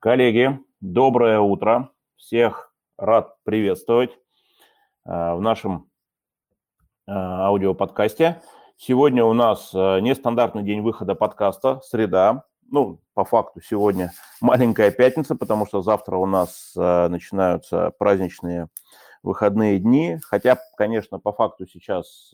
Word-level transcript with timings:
Коллеги, 0.00 0.56
доброе 0.80 1.40
утро. 1.40 1.90
Всех 2.14 2.72
рад 2.96 3.34
приветствовать 3.42 4.12
э, 4.12 4.16
в 5.34 5.40
нашем 5.40 5.90
э, 7.08 7.10
аудиоподкасте. 7.10 8.40
Сегодня 8.76 9.24
у 9.24 9.32
нас 9.32 9.74
э, 9.74 9.98
нестандартный 9.98 10.62
день 10.62 10.82
выхода 10.82 11.16
подкаста, 11.16 11.80
среда. 11.82 12.44
Ну, 12.70 13.00
по 13.14 13.24
факту 13.24 13.60
сегодня 13.60 14.12
маленькая 14.40 14.92
пятница, 14.92 15.34
потому 15.34 15.66
что 15.66 15.82
завтра 15.82 16.16
у 16.16 16.26
нас 16.26 16.74
начинаются 16.76 17.90
праздничные 17.98 18.68
выходные 19.24 19.80
дни. 19.80 20.20
Хотя, 20.22 20.58
конечно, 20.76 21.18
по 21.18 21.32
факту 21.32 21.66
сейчас 21.66 22.32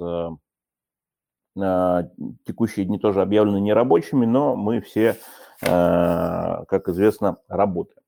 текущие 1.56 2.84
дни 2.84 2.98
тоже 2.98 3.22
объявлены 3.22 3.60
нерабочими, 3.60 4.26
но 4.26 4.54
мы 4.54 4.82
все 4.82 5.16
как 5.60 6.88
известно, 6.88 7.38
работаем. 7.48 8.04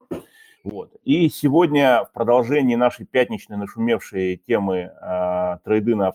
Вот. 0.67 0.91
И 1.05 1.29
сегодня 1.29 2.03
в 2.03 2.13
продолжении 2.13 2.75
нашей 2.75 3.07
пятничной 3.07 3.57
нашумевшей 3.57 4.37
темы 4.37 4.91
э, 5.01 5.59
трейды 5.63 5.95
на 5.95 6.13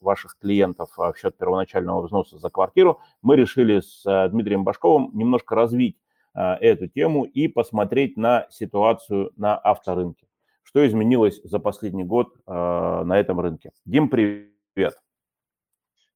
ваших 0.00 0.38
клиентов 0.38 0.88
э, 0.98 1.12
в 1.12 1.18
счет 1.18 1.36
первоначального 1.36 2.00
взноса 2.00 2.38
за 2.38 2.48
квартиру 2.48 3.00
мы 3.20 3.36
решили 3.36 3.80
с 3.80 4.02
э, 4.06 4.30
Дмитрием 4.30 4.64
Башковым 4.64 5.10
немножко 5.12 5.54
развить 5.54 5.98
э, 6.34 6.40
эту 6.62 6.88
тему 6.88 7.24
и 7.24 7.46
посмотреть 7.46 8.16
на 8.16 8.46
ситуацию 8.48 9.32
на 9.36 9.54
авторынке. 9.58 10.28
Что 10.62 10.86
изменилось 10.86 11.42
за 11.44 11.58
последний 11.58 12.04
год 12.04 12.34
э, 12.46 13.02
на 13.04 13.20
этом 13.20 13.38
рынке? 13.38 13.72
Дим, 13.84 14.08
привет. 14.08 15.03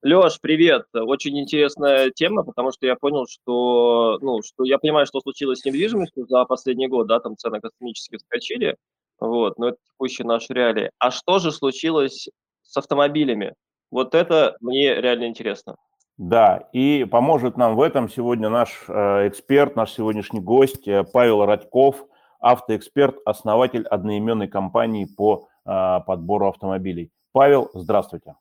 Леш, 0.02 0.40
привет. 0.40 0.84
Очень 0.94 1.40
интересная 1.40 2.10
тема, 2.10 2.44
потому 2.44 2.70
что 2.70 2.86
я 2.86 2.94
понял, 2.94 3.26
что, 3.28 4.18
ну, 4.20 4.42
что 4.42 4.62
я 4.62 4.78
понимаю, 4.78 5.06
что 5.06 5.20
случилось 5.20 5.60
с 5.60 5.64
недвижимостью 5.64 6.24
за 6.28 6.44
последний 6.44 6.86
год, 6.86 7.08
да, 7.08 7.18
там 7.18 7.36
цены 7.36 7.60
космически 7.60 8.16
скачили, 8.18 8.76
вот, 9.18 9.58
но 9.58 9.70
это 9.70 9.78
текущие 9.90 10.24
наши 10.24 10.52
реалии. 10.52 10.92
А 11.00 11.10
что 11.10 11.40
же 11.40 11.50
случилось 11.50 12.28
с 12.62 12.76
автомобилями? 12.76 13.54
Вот 13.90 14.14
это 14.14 14.56
мне 14.60 14.94
реально 15.00 15.24
интересно. 15.24 15.74
Да, 16.16 16.68
и 16.72 17.04
поможет 17.04 17.56
нам 17.56 17.74
в 17.74 17.80
этом 17.80 18.08
сегодня 18.08 18.48
наш 18.50 18.84
э, 18.86 19.26
эксперт, 19.26 19.74
наш 19.74 19.90
сегодняшний 19.90 20.40
гость 20.40 20.86
э, 20.86 21.02
Павел 21.12 21.44
Радьков, 21.44 22.04
автоэксперт, 22.38 23.16
основатель 23.24 23.84
одноименной 23.84 24.46
компании 24.46 25.06
по 25.06 25.48
э, 25.66 26.00
подбору 26.06 26.48
автомобилей. 26.48 27.10
Павел, 27.32 27.68
здравствуйте. 27.74 28.36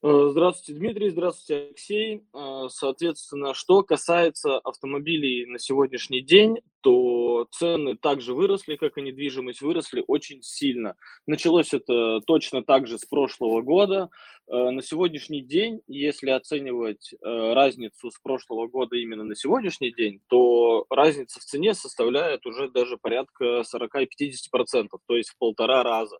Э, 0.00 0.28
здравствуйте, 0.30 0.78
Дмитрий, 0.78 1.08
здравствуйте, 1.10 1.66
Алексей. 1.66 2.22
Э, 2.32 2.68
соответственно, 2.68 3.52
что 3.52 3.82
касается 3.82 4.58
автомобилей 4.58 5.44
на 5.46 5.58
сегодняшний 5.58 6.20
день, 6.20 6.58
то 6.82 7.48
цены 7.50 7.96
также 7.96 8.32
выросли, 8.32 8.76
как 8.76 8.96
и 8.96 9.02
недвижимость, 9.02 9.60
выросли 9.60 10.04
очень 10.06 10.40
сильно. 10.40 10.94
Началось 11.26 11.74
это 11.74 12.20
точно 12.20 12.62
так 12.62 12.86
же 12.86 12.96
с 12.96 13.04
прошлого 13.06 13.60
года. 13.60 14.08
Э, 14.46 14.70
на 14.70 14.82
сегодняшний 14.82 15.40
день, 15.42 15.80
если 15.88 16.30
оценивать 16.30 17.14
разницу 17.20 18.12
с 18.12 18.20
прошлого 18.20 18.68
года 18.68 18.94
именно 18.94 19.24
на 19.24 19.34
сегодняшний 19.34 19.92
день, 19.92 20.20
то 20.28 20.86
разница 20.90 21.40
в 21.40 21.44
цене 21.44 21.74
составляет 21.74 22.46
уже 22.46 22.70
даже 22.70 22.98
порядка 22.98 23.64
40-50%, 23.64 24.86
то 25.08 25.16
есть 25.16 25.30
в 25.30 25.38
полтора 25.38 25.82
раза. 25.82 26.18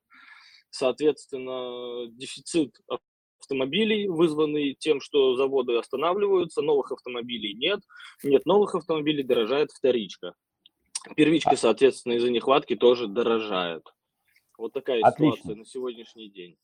Соответственно, 0.70 2.08
дефицит 2.10 2.74
автомобилей, 3.48 4.08
вызванный 4.08 4.76
тем, 4.78 5.00
что 5.00 5.34
заводы 5.36 5.76
останавливаются, 5.76 6.60
новых 6.60 6.92
автомобилей 6.92 7.54
нет, 7.54 7.80
нет 8.22 8.44
новых 8.44 8.74
автомобилей, 8.74 9.22
дорожает 9.22 9.70
вторичка. 9.70 10.34
Первичка, 11.16 11.56
соответственно, 11.56 12.14
из-за 12.14 12.30
нехватки 12.30 12.76
тоже 12.76 13.06
дорожает. 13.06 13.82
Вот 14.58 14.72
такая 14.72 15.00
Отлично. 15.00 15.36
ситуация 15.36 15.56
на 15.56 15.64
сегодняшний 15.64 16.30
день. 16.30 16.56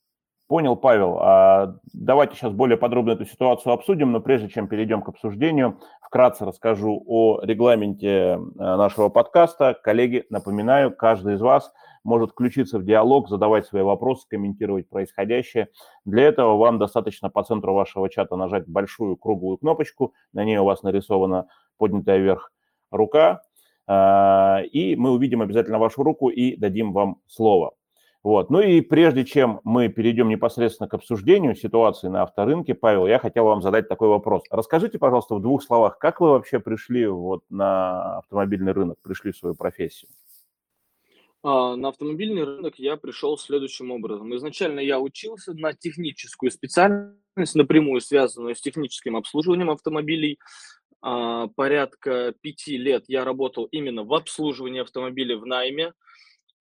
Понял, 0.47 0.77
Павел. 0.77 1.19
А, 1.21 1.79
давайте 1.95 2.35
сейчас 2.35 2.53
более 2.53 2.77
подробно 2.77 3.13
эту 3.13 3.25
ситуацию 3.25 3.73
обсудим, 3.73 4.13
но 4.13 4.21
прежде 4.21 4.51
чем 4.51 4.69
перейдем 4.69 5.01
к 5.01 5.09
обсуждению, 5.09 5.81
вкратце 6.03 6.45
расскажу 6.45 7.03
о 7.07 7.41
регламенте 7.43 8.09
э, 8.09 8.37
нашего 8.59 9.09
подкаста. 9.09 9.73
Коллеги, 9.83 10.27
напоминаю, 10.29 10.95
каждый 10.95 11.37
из 11.37 11.41
вас 11.41 11.73
может 12.05 12.31
включиться 12.31 12.79
в 12.79 12.85
диалог, 12.85 13.29
задавать 13.29 13.67
свои 13.67 13.83
вопросы, 13.83 14.27
комментировать 14.29 14.89
происходящее. 14.89 15.69
Для 16.05 16.25
этого 16.25 16.57
вам 16.57 16.79
достаточно 16.79 17.31
по 17.31 17.43
центру 17.43 17.75
вашего 17.75 18.09
чата 18.09 18.37
нажать 18.37 18.69
большую 18.69 19.17
круглую 19.17 19.59
кнопочку, 19.59 20.15
на 20.33 20.45
ней 20.45 20.59
у 20.59 20.65
вас 20.65 20.83
нарисована 20.83 21.49
поднятая 21.79 22.19
вверх 22.19 22.53
рука, 22.91 23.43
а, 23.87 24.61
и 24.73 24.97
мы 24.97 25.11
увидим 25.11 25.43
обязательно 25.43 25.79
вашу 25.79 26.03
руку 26.03 26.29
и 26.29 26.57
дадим 26.57 26.93
вам 26.93 27.17
слово. 27.27 27.73
Вот. 28.23 28.49
Ну 28.49 28.61
и 28.61 28.81
прежде 28.81 29.27
чем 29.27 29.61
мы 29.65 29.89
перейдем 29.89 30.31
непосредственно 30.31 30.89
к 30.89 30.95
обсуждению 30.95 31.55
ситуации 31.55 32.09
на 32.09 32.23
авторынке, 32.23 32.75
Павел, 32.75 33.07
я 33.07 33.19
хотел 33.19 33.45
вам 33.45 33.61
задать 33.61 33.87
такой 33.87 34.09
вопрос. 34.09 34.45
Расскажите, 34.51 34.99
пожалуйста, 34.99 35.35
в 35.35 35.43
двух 35.43 35.63
словах, 35.63 35.99
как 35.99 36.21
вы 36.21 36.31
вообще 36.31 36.59
пришли 36.59 37.07
вот 37.07 37.43
на 37.51 38.19
автомобильный 38.19 38.73
рынок, 38.73 38.97
пришли 39.03 39.33
в 39.33 39.37
свою 39.37 39.55
профессию? 39.55 40.09
А, 41.45 41.77
на 41.77 41.89
автомобильный 41.89 42.43
рынок 42.43 42.79
я 42.79 42.97
пришел 42.97 43.37
следующим 43.37 43.91
образом. 43.91 44.35
Изначально 44.35 44.81
я 44.81 44.99
учился 44.99 45.53
на 45.53 45.75
техническую 45.75 46.51
специальность, 46.51 47.55
напрямую 47.55 48.01
связанную 48.01 48.57
с 48.57 48.63
техническим 48.63 49.15
обслуживанием 49.15 49.71
автомобилей. 49.71 50.39
А, 51.03 51.49
порядка 51.49 52.35
пяти 52.41 52.79
лет 52.79 53.05
я 53.09 53.25
работал 53.27 53.67
именно 53.67 54.05
в 54.05 54.15
обслуживании 54.15 54.81
автомобилей 54.81 55.35
в 55.35 55.45
найме. 55.45 55.93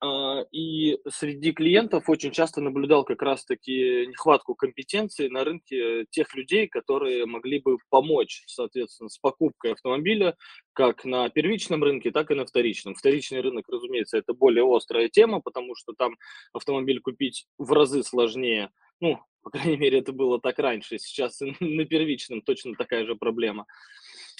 А, 0.03 0.45
и 0.51 0.97
среди 1.09 1.53
клиентов 1.53 2.09
очень 2.09 2.31
часто 2.31 2.59
наблюдал 2.59 3.05
как 3.05 3.21
раз-таки 3.21 4.05
нехватку 4.07 4.53
компетенции 4.53 5.29
на 5.29 5.45
рынке 5.45 6.05
тех 6.09 6.35
людей, 6.35 6.67
которые 6.67 7.25
могли 7.25 7.59
бы 7.61 7.77
помочь, 7.89 8.43
соответственно, 8.47 9.07
с 9.07 9.17
покупкой 9.17 9.71
автомобиля 9.71 10.35
как 10.73 11.05
на 11.05 11.29
первичном 11.29 11.83
рынке, 11.85 12.11
так 12.11 12.31
и 12.31 12.35
на 12.35 12.45
вторичном. 12.45 12.95
Вторичный 12.95 13.39
рынок, 13.39 13.63
разумеется, 13.69 14.17
это 14.17 14.33
более 14.33 14.65
острая 14.65 15.07
тема, 15.07 15.39
потому 15.39 15.73
что 15.73 15.93
там 15.93 16.17
автомобиль 16.51 16.99
купить 16.99 17.45
в 17.57 17.71
разы 17.71 18.03
сложнее. 18.03 18.71
Ну, 18.99 19.19
по 19.41 19.51
крайней 19.51 19.77
мере, 19.77 19.99
это 19.99 20.11
было 20.11 20.37
так 20.39 20.59
раньше. 20.59 20.97
Сейчас 20.97 21.39
на 21.61 21.85
первичном 21.85 22.41
точно 22.41 22.75
такая 22.75 23.05
же 23.05 23.15
проблема. 23.15 23.67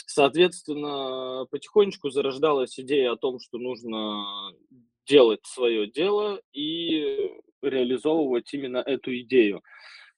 Соответственно, 0.06 1.46
потихонечку 1.50 2.10
зарождалась 2.10 2.80
идея 2.80 3.14
о 3.14 3.18
том, 3.18 3.40
что 3.40 3.58
нужно 3.58 4.52
делать 5.08 5.42
свое 5.44 5.88
дело 5.88 6.42
и 6.54 7.32
реализовывать 7.62 8.54
именно 8.54 8.78
эту 8.78 9.18
идею. 9.20 9.62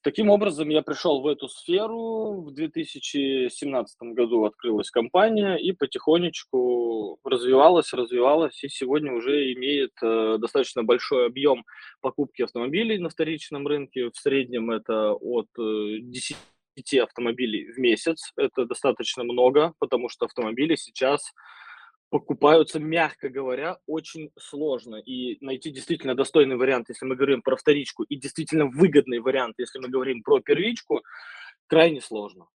Таким 0.06 0.30
образом, 0.30 0.70
я 0.70 0.84
пришел 0.84 1.22
в 1.22 1.26
эту 1.26 1.48
сферу. 1.48 2.44
В 2.44 2.52
2017 2.54 3.98
году 4.14 4.46
открылась 4.46 4.92
компания 4.92 5.56
и 5.56 5.72
потихонечку 5.72 7.18
развивалась, 7.24 7.92
развивалась, 7.92 8.64
и 8.64 8.70
сегодня 8.70 9.14
уже 9.14 9.52
имеет 9.54 9.94
э, 10.04 10.38
достаточно 10.40 10.84
большой 10.84 11.26
объем 11.26 11.64
покупки 12.02 12.44
автомобилей 12.44 13.00
на 13.00 13.10
вторичном 13.10 13.66
рынке. 13.66 14.12
В 14.12 14.16
среднем 14.16 14.70
это 14.70 15.14
от 15.14 15.48
э, 15.58 15.98
10 16.02 16.38
автомобилей 17.02 17.72
в 17.72 17.80
месяц. 17.80 18.32
Это 18.38 18.66
достаточно 18.66 19.24
много, 19.24 19.74
потому 19.80 20.10
что 20.10 20.26
автомобили 20.26 20.76
сейчас 20.76 21.34
покупаются, 22.10 22.80
мягко 22.80 23.30
говоря, 23.30 23.78
очень 23.88 24.32
сложно. 24.38 24.96
И 24.96 25.38
найти 25.44 25.72
действительно 25.72 26.16
достойный 26.16 26.56
вариант, 26.56 26.90
если 26.90 27.06
мы 27.06 27.16
говорим 27.16 27.42
про 27.42 27.56
вторичку, 27.56 28.04
и 28.04 28.16
действительно 28.16 28.66
выгодный 28.66 29.20
вариант, 29.20 29.56
если 29.58 29.80
мы 29.80 29.90
говорим 29.90 30.24
про 30.24 30.40
первичку, 30.40 31.02
крайне 31.68 32.02
сложно. 32.02 32.48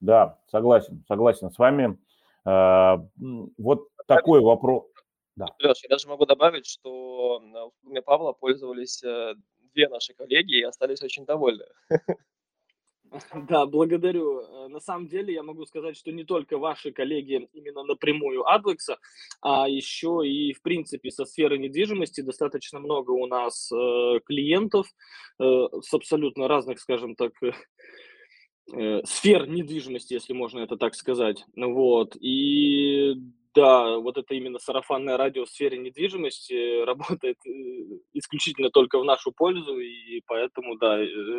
Да, 0.00 0.38
согласен, 0.50 1.04
согласен 1.08 1.50
с 1.50 1.58
вами. 1.58 1.98
А, 2.44 3.02
вот 3.58 3.88
такой 4.06 4.40
вопрос. 4.40 4.84
Да. 5.36 5.46
Леш, 5.58 5.82
я 5.82 5.88
даже 5.88 6.08
могу 6.08 6.24
добавить, 6.24 6.66
что 6.66 7.42
фирме 7.96 8.02
Павла 8.02 8.32
пользовались 8.32 9.02
э, 9.02 9.34
две 9.74 9.88
наши 9.88 10.14
коллеги 10.14 10.58
и 10.58 10.62
остались 10.62 11.02
очень 11.02 11.24
довольны. 11.24 11.64
Да, 13.48 13.66
благодарю. 13.66 14.40
Э, 14.40 14.68
на 14.68 14.80
самом 14.80 15.08
деле 15.08 15.34
я 15.34 15.42
могу 15.42 15.66
сказать, 15.66 15.96
что 15.96 16.12
не 16.12 16.24
только 16.24 16.58
ваши 16.58 16.92
коллеги 16.92 17.48
именно 17.52 17.82
напрямую 17.82 18.46
Адвекса, 18.46 18.98
а 19.40 19.68
еще 19.68 20.22
и, 20.24 20.52
в 20.52 20.62
принципе, 20.62 21.10
со 21.10 21.24
сферы 21.24 21.58
недвижимости 21.58 22.20
достаточно 22.20 22.78
много 22.78 23.12
у 23.12 23.26
нас 23.26 23.70
э, 23.72 24.20
клиентов 24.24 24.86
э, 25.40 25.44
с 25.82 25.94
абсолютно 25.94 26.48
разных, 26.48 26.80
скажем 26.80 27.14
так, 27.14 27.32
сфер 29.04 29.46
недвижимости, 29.46 30.14
если 30.14 30.32
можно 30.32 30.58
это 30.58 30.76
так 30.76 30.96
сказать. 30.96 31.44
Вот. 31.54 32.16
И 32.20 33.14
да, 33.54 33.96
вот 33.98 34.18
это 34.18 34.34
именно 34.34 34.58
сарафанное 34.58 35.16
радио 35.16 35.44
в 35.44 35.48
сфере 35.48 35.78
недвижимости 35.78 36.84
работает 36.84 37.38
исключительно 38.12 38.70
только 38.70 38.98
в 38.98 39.04
нашу 39.04 39.30
пользу, 39.30 39.78
и 39.78 40.20
поэтому, 40.26 40.76
да, 40.78 40.98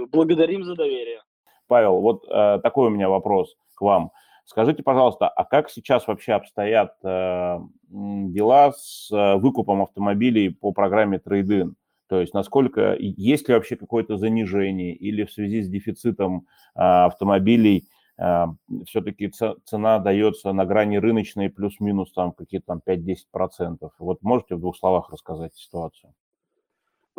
благодарим 0.10 0.64
за 0.64 0.76
доверие. 0.76 1.22
Павел, 1.68 2.02
вот 2.02 2.26
э, 2.30 2.60
такой 2.64 2.88
у 2.88 2.90
меня 2.90 3.10
вопрос 3.10 3.56
к 3.76 3.82
вам. 3.82 4.12
Скажите, 4.46 4.82
пожалуйста, 4.82 5.28
а 5.28 5.44
как 5.44 5.70
сейчас 5.70 6.08
вообще 6.08 6.34
обстоят 6.34 6.94
э, 7.04 7.60
дела 7.90 8.72
с 8.72 9.10
выкупом 9.12 9.82
автомобилей 9.82 10.50
по 10.50 10.72
программе 10.72 11.18
Trade-in? 11.18 11.74
То 12.08 12.22
есть 12.22 12.34
насколько, 12.34 12.96
есть 12.98 13.50
ли 13.50 13.54
вообще 13.54 13.76
какое-то 13.76 14.18
занижение 14.18 14.94
или 14.94 15.26
в 15.26 15.32
связи 15.34 15.62
с 15.62 15.68
дефицитом 15.68 16.48
автомобилей 16.74 17.90
все-таки 18.86 19.30
цена 19.66 20.00
дается 20.00 20.54
на 20.54 20.66
грани 20.66 20.98
рыночной 20.98 21.50
плюс-минус 21.50 22.14
там 22.14 22.32
какие-то 22.32 22.68
там 22.68 22.82
5-10%. 22.88 23.90
Вот 24.00 24.22
можете 24.22 24.56
в 24.56 24.60
двух 24.62 24.78
словах 24.78 25.10
рассказать 25.10 25.54
ситуацию? 25.56 26.14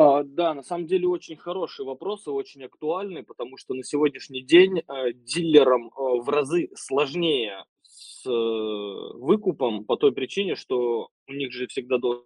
А, 0.00 0.23
да, 0.23 0.55
на 0.55 0.62
самом 0.62 0.87
деле 0.87 1.09
очень 1.09 1.37
хороший 1.37 1.85
вопрос 1.85 2.29
и 2.29 2.31
очень 2.31 2.62
актуальный, 2.62 3.25
потому 3.25 3.56
что 3.56 3.75
на 3.75 3.83
сегодняшний 3.83 4.43
день 4.43 4.79
э, 4.79 5.12
дилерам 5.12 5.89
э, 5.89 5.91
в 5.97 6.29
разы 6.29 6.71
сложнее 6.77 7.65
с 7.83 8.25
э, 8.25 8.31
выкупом 8.31 9.85
по 9.85 9.97
той 9.97 10.12
причине, 10.12 10.55
что 10.55 11.09
у 11.27 11.33
них 11.33 11.53
же 11.53 11.67
всегда 11.67 11.99
должен 11.99 12.25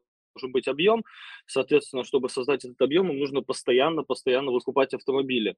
быть 0.53 0.69
объем, 0.69 1.03
соответственно, 1.47 2.05
чтобы 2.05 2.29
создать 2.29 2.63
этот 2.67 2.79
объем, 2.83 3.11
им 3.11 3.19
нужно 3.19 3.41
постоянно, 3.41 4.03
постоянно 4.03 4.51
выкупать 4.51 4.93
автомобили. 4.93 5.57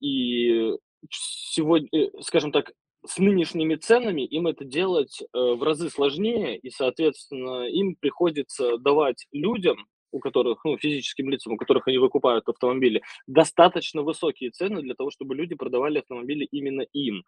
И 0.00 0.72
сегодня, 1.10 1.88
э, 1.92 2.10
скажем 2.22 2.50
так, 2.50 2.72
с 3.06 3.18
нынешними 3.18 3.76
ценами 3.76 4.22
им 4.22 4.48
это 4.48 4.64
делать 4.64 5.22
в 5.32 5.62
разы 5.64 5.90
сложнее, 5.90 6.56
и, 6.56 6.70
соответственно, 6.70 7.68
им 7.68 7.96
приходится 7.96 8.78
давать 8.78 9.26
людям, 9.32 9.86
у 10.12 10.20
которых, 10.20 10.64
ну, 10.64 10.78
физическим 10.78 11.30
лицам, 11.30 11.54
у 11.54 11.56
которых 11.56 11.88
они 11.88 11.98
выкупают 11.98 12.48
автомобили, 12.48 13.02
достаточно 13.26 14.02
высокие 14.02 14.50
цены 14.50 14.82
для 14.82 14.94
того, 14.94 15.10
чтобы 15.10 15.34
люди 15.34 15.54
продавали 15.54 15.98
автомобили 15.98 16.46
именно 16.50 16.82
им. 16.92 17.24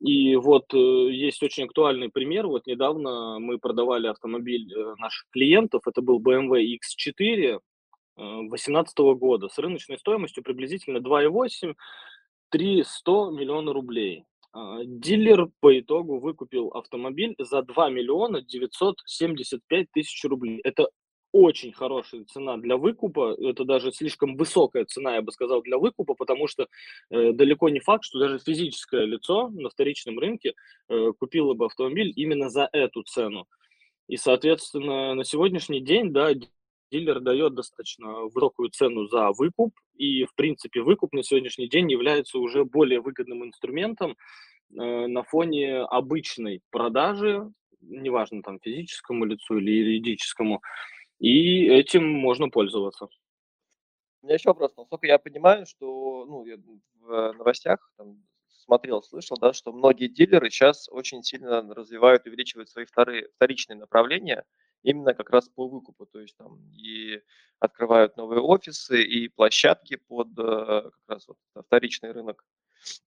И 0.00 0.36
вот 0.36 0.72
э, 0.74 0.78
есть 0.78 1.42
очень 1.42 1.64
актуальный 1.64 2.08
пример. 2.08 2.46
Вот 2.46 2.66
недавно 2.66 3.38
мы 3.40 3.58
продавали 3.58 4.06
автомобиль 4.06 4.72
э, 4.72 4.94
наших 4.98 5.28
клиентов. 5.30 5.82
Это 5.86 6.02
был 6.02 6.20
BMW 6.20 6.76
X4 6.76 7.58
2018 8.16 8.98
э, 8.98 9.14
года 9.14 9.48
с 9.48 9.58
рыночной 9.58 9.98
стоимостью 9.98 10.44
приблизительно 10.44 10.98
2,8 10.98 11.74
300 12.50 13.10
миллиона 13.30 13.72
рублей. 13.72 14.24
А, 14.52 14.78
дилер 14.84 15.50
по 15.60 15.78
итогу 15.78 16.18
выкупил 16.18 16.68
автомобиль 16.68 17.34
за 17.38 17.62
2 17.62 17.90
миллиона 17.90 18.42
975 18.42 19.86
тысяч 19.92 20.24
рублей. 20.24 20.60
Это 20.64 20.88
очень 21.32 21.72
хорошая 21.72 22.24
цена 22.24 22.56
для 22.56 22.76
выкупа. 22.76 23.36
Это 23.38 23.64
даже 23.64 23.92
слишком 23.92 24.36
высокая 24.36 24.84
цена, 24.84 25.16
я 25.16 25.22
бы 25.22 25.32
сказал, 25.32 25.62
для 25.62 25.78
выкупа, 25.78 26.14
потому 26.14 26.46
что 26.48 26.68
э, 27.10 27.32
далеко 27.32 27.68
не 27.68 27.80
факт, 27.80 28.04
что 28.04 28.18
даже 28.18 28.38
физическое 28.38 29.04
лицо 29.04 29.48
на 29.48 29.68
вторичном 29.68 30.18
рынке 30.18 30.54
э, 30.88 31.12
купило 31.18 31.54
бы 31.54 31.66
автомобиль 31.66 32.12
именно 32.16 32.48
за 32.48 32.68
эту 32.72 33.02
цену. 33.02 33.46
И, 34.08 34.16
соответственно, 34.16 35.14
на 35.14 35.24
сегодняшний 35.24 35.80
день, 35.80 36.12
да, 36.12 36.32
дилер 36.90 37.20
дает 37.20 37.54
достаточно 37.54 38.24
высокую 38.32 38.70
цену 38.70 39.06
за 39.06 39.30
выкуп, 39.32 39.74
и, 39.96 40.24
в 40.24 40.34
принципе, 40.34 40.80
выкуп 40.80 41.12
на 41.12 41.22
сегодняшний 41.22 41.68
день 41.68 41.90
является 41.90 42.38
уже 42.38 42.64
более 42.64 43.00
выгодным 43.00 43.44
инструментом 43.44 44.16
э, 44.70 45.06
на 45.06 45.22
фоне 45.24 45.80
обычной 45.80 46.62
продажи, 46.70 47.50
неважно, 47.80 48.42
там, 48.42 48.58
физическому 48.60 49.24
лицу 49.24 49.58
или 49.58 49.70
юридическому, 49.70 50.62
и 51.18 51.66
этим 51.68 52.08
можно 52.08 52.48
пользоваться. 52.48 53.08
У 54.22 54.26
меня 54.26 54.34
еще 54.34 54.50
вопрос. 54.50 54.72
Насколько 54.76 55.06
я 55.06 55.18
понимаю, 55.18 55.66
что 55.66 56.24
ну, 56.26 56.44
я 56.44 56.56
в 57.00 57.32
новостях 57.34 57.92
там, 57.96 58.22
смотрел, 58.46 59.02
слышал, 59.02 59.36
да, 59.40 59.52
что 59.52 59.72
многие 59.72 60.08
дилеры 60.08 60.50
сейчас 60.50 60.88
очень 60.90 61.22
сильно 61.22 61.62
развивают, 61.74 62.26
увеличивают 62.26 62.68
свои 62.68 62.84
вторые, 62.84 63.28
вторичные 63.36 63.76
направления 63.76 64.44
именно 64.82 65.14
как 65.14 65.30
раз 65.30 65.48
по 65.48 65.68
выкупу. 65.68 66.06
То 66.06 66.20
есть 66.20 66.36
там 66.36 66.60
и 66.72 67.22
открывают 67.58 68.16
новые 68.16 68.40
офисы, 68.40 69.02
и 69.02 69.28
площадки 69.28 69.96
под 69.96 70.28
э, 70.38 70.90
как 70.90 71.08
раз 71.08 71.28
вот 71.28 71.38
вторичный 71.64 72.12
рынок. 72.12 72.44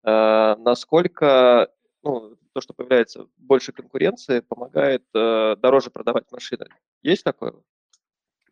Э, 0.04 0.56
насколько 0.58 1.72
ну, 2.04 2.36
то, 2.54 2.62
что 2.62 2.74
появляется 2.74 3.28
больше 3.38 3.72
конкуренции, 3.72 4.40
помогает 4.40 5.04
э, 5.14 5.56
дороже 5.58 5.92
продавать 5.92 6.32
машины. 6.32 6.68
Есть 7.04 7.24
такое? 7.24 7.54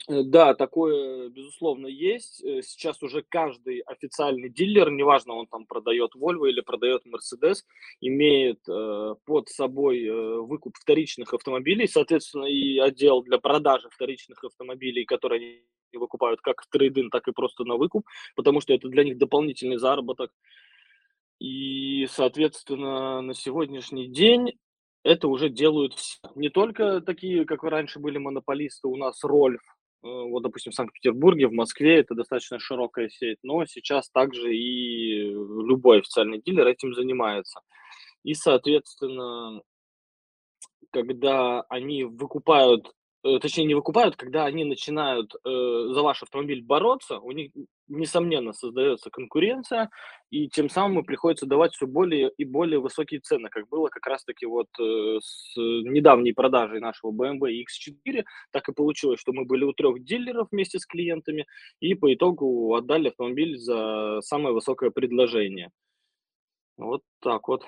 Э, 0.07 0.23
да, 0.23 0.53
такое, 0.53 1.29
безусловно, 1.29 1.87
есть. 1.87 2.43
Э, 2.43 2.61
сейчас 2.61 3.01
уже 3.03 3.23
каждый 3.27 3.79
официальный 3.81 4.49
дилер, 4.49 4.91
неважно, 4.91 5.33
он 5.33 5.47
там 5.47 5.65
продает 5.65 6.11
Volvo 6.15 6.47
или 6.47 6.61
продает 6.61 7.03
Mercedes, 7.05 7.63
имеет 8.01 8.59
э, 8.67 9.15
под 9.25 9.49
собой 9.49 10.05
э, 10.05 10.37
выкуп 10.41 10.75
вторичных 10.77 11.33
автомобилей, 11.33 11.87
соответственно, 11.87 12.45
и 12.45 12.77
отдел 12.79 13.21
для 13.23 13.39
продажи 13.39 13.89
вторичных 13.89 14.43
автомобилей, 14.43 15.05
которые 15.05 15.39
они 15.41 15.99
выкупают 15.99 16.41
как 16.41 16.61
в 16.61 16.69
трейдинг, 16.69 17.11
так 17.11 17.27
и 17.27 17.31
просто 17.31 17.63
на 17.65 17.75
выкуп, 17.75 18.05
потому 18.35 18.61
что 18.61 18.73
это 18.73 18.87
для 18.87 19.03
них 19.03 19.17
дополнительный 19.17 19.77
заработок. 19.77 20.31
И, 21.39 22.05
соответственно, 22.11 23.21
на 23.21 23.33
сегодняшний 23.33 24.07
день 24.07 24.59
это 25.03 25.27
уже 25.29 25.49
делают 25.49 25.93
все. 25.93 26.19
Не 26.35 26.49
только 26.49 27.01
такие, 27.01 27.45
как 27.45 27.63
раньше 27.63 27.99
были 27.99 28.17
монополисты, 28.17 28.87
у 28.87 28.97
нас 28.97 29.23
Рольф, 29.23 29.61
вот, 30.01 30.43
допустим, 30.43 30.71
в 30.71 30.75
Санкт-Петербурге, 30.75 31.47
в 31.47 31.53
Москве 31.53 31.99
это 31.99 32.15
достаточно 32.15 32.59
широкая 32.59 33.09
сеть, 33.09 33.39
но 33.43 33.65
сейчас 33.65 34.09
также 34.09 34.55
и 34.55 35.29
любой 35.31 35.99
официальный 35.99 36.41
дилер 36.41 36.67
этим 36.67 36.93
занимается. 36.93 37.61
И, 38.23 38.33
соответственно, 38.33 39.61
когда 40.91 41.61
они 41.69 42.03
выкупают 42.03 42.91
Э, 42.91 42.98
точнее, 43.21 43.65
не 43.65 43.75
выкупают, 43.75 44.15
когда 44.15 44.45
они 44.45 44.63
начинают 44.63 45.33
э, 45.35 45.39
за 45.43 46.01
ваш 46.01 46.23
автомобиль 46.23 46.63
бороться, 46.63 47.19
у 47.19 47.31
них, 47.31 47.51
несомненно, 47.87 48.53
создается 48.53 49.09
конкуренция, 49.09 49.89
и 50.29 50.47
тем 50.47 50.69
самым 50.69 51.03
приходится 51.03 51.45
давать 51.45 51.73
все 51.73 51.85
более 51.85 52.31
и 52.37 52.45
более 52.45 52.79
высокие 52.79 53.19
цены, 53.19 53.49
как 53.49 53.67
было 53.67 53.89
как 53.89 54.05
раз-таки 54.07 54.45
вот 54.45 54.67
э, 54.79 55.17
с 55.21 55.53
недавней 55.57 56.31
продажей 56.31 56.79
нашего 56.79 57.11
BMW 57.11 57.61
X4, 57.63 58.23
так 58.51 58.69
и 58.69 58.73
получилось, 58.73 59.19
что 59.19 59.33
мы 59.33 59.45
были 59.45 59.65
у 59.65 59.73
трех 59.73 60.03
дилеров 60.03 60.47
вместе 60.51 60.79
с 60.79 60.85
клиентами, 60.85 61.45
и 61.81 61.95
по 61.95 62.13
итогу 62.13 62.73
отдали 62.75 63.09
автомобиль 63.09 63.57
за 63.57 64.21
самое 64.21 64.53
высокое 64.53 64.91
предложение. 64.91 65.71
Вот 66.77 67.01
так 67.19 67.49
вот. 67.49 67.63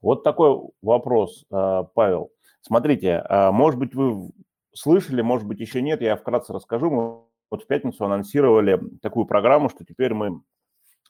Вот 0.00 0.22
такой 0.22 0.56
вопрос, 0.82 1.44
э, 1.50 1.82
Павел. 1.94 2.33
Смотрите, 2.66 3.22
а, 3.28 3.52
может 3.52 3.78
быть, 3.78 3.94
вы 3.94 4.30
слышали, 4.72 5.20
может 5.20 5.46
быть, 5.46 5.60
еще 5.60 5.82
нет, 5.82 6.00
я 6.00 6.16
вкратце 6.16 6.52
расскажу. 6.52 6.90
Мы 6.90 7.20
вот 7.50 7.62
в 7.62 7.66
пятницу 7.66 8.04
анонсировали 8.04 8.80
такую 9.02 9.26
программу, 9.26 9.68
что 9.68 9.84
теперь 9.84 10.14
мы 10.14 10.40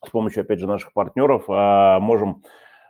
с 0.04 0.10
помощью, 0.10 0.42
опять 0.42 0.58
же, 0.58 0.66
наших 0.66 0.92
партнеров 0.92 1.44
а, 1.48 2.00
можем 2.00 2.42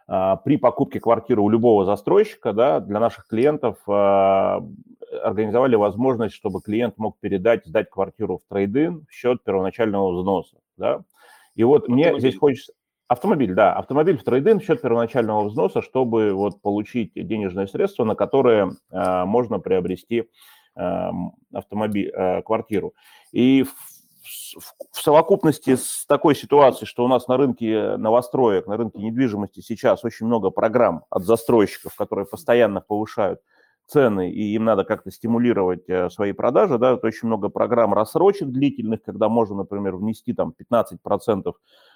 а, 0.09 0.37
при 0.37 0.57
покупке 0.57 0.99
квартиры 0.99 1.43
у 1.43 1.51
любого 1.51 1.85
застройщика, 1.85 2.55
да, 2.55 2.81
для 2.81 3.01
наших 3.01 3.27
клиентов 3.27 3.77
организовали 5.23 5.77
возможность, 5.77 6.35
чтобы 6.35 6.61
клиент 6.61 6.99
мог 6.99 7.19
передать, 7.21 7.67
сдать 7.67 7.89
квартиру 7.91 8.39
в 8.39 8.53
трейдинг 8.53 9.09
в 9.09 9.13
счет 9.13 9.45
первоначального 9.45 10.11
взноса, 10.11 10.57
да. 10.77 11.03
И 11.55 11.63
вот 11.63 11.89
мне 11.89 12.19
здесь 12.19 12.37
хочется, 12.37 12.73
Автомобиль, 13.07 13.53
да, 13.53 13.75
автомобиль 13.75 14.17
в 14.17 14.25
трейдинг 14.25 14.63
счет 14.63 14.81
первоначального 14.81 15.45
взноса, 15.45 15.83
чтобы 15.83 16.33
вот 16.33 16.63
получить 16.63 17.13
денежные 17.15 17.69
средства, 17.69 18.05
на 18.05 18.15
которые 18.15 18.73
э, 18.91 19.25
можно 19.27 19.59
приобрести 19.59 20.25
э, 20.75 21.11
автомобиль, 21.53 22.11
э, 22.11 22.41
квартиру. 22.41 22.95
И 23.31 23.65
в, 23.65 24.59
в, 24.59 24.75
в 24.93 25.03
совокупности 25.03 25.77
с 25.77 26.07
такой 26.07 26.35
ситуацией, 26.35 26.87
что 26.87 27.05
у 27.05 27.09
нас 27.09 27.29
на 27.29 27.37
рынке 27.37 27.99
новостроек, 27.99 28.67
на 28.67 28.79
рынке 28.79 29.01
недвижимости 29.01 29.61
сейчас 29.61 30.03
очень 30.03 30.25
много 30.25 30.49
программ 30.49 31.05
от 31.11 31.25
застройщиков, 31.25 31.95
которые 31.97 32.25
постоянно 32.25 32.81
повышают 32.81 33.41
цены, 33.87 34.31
и 34.31 34.55
им 34.55 34.65
надо 34.65 34.85
как-то 34.85 35.11
стимулировать 35.11 35.89
э, 35.89 36.09
свои 36.11 36.33
продажи, 36.33 36.79
да, 36.79 36.93
вот 36.93 37.05
очень 37.05 37.29
много 37.29 37.49
программ 37.49 37.93
рассрочек 37.93 38.49
длительных, 38.49 39.03
когда 39.03 39.29
можно, 39.29 39.57
например, 39.57 39.97
внести 39.97 40.33
там 40.33 40.55
15% 40.59 41.53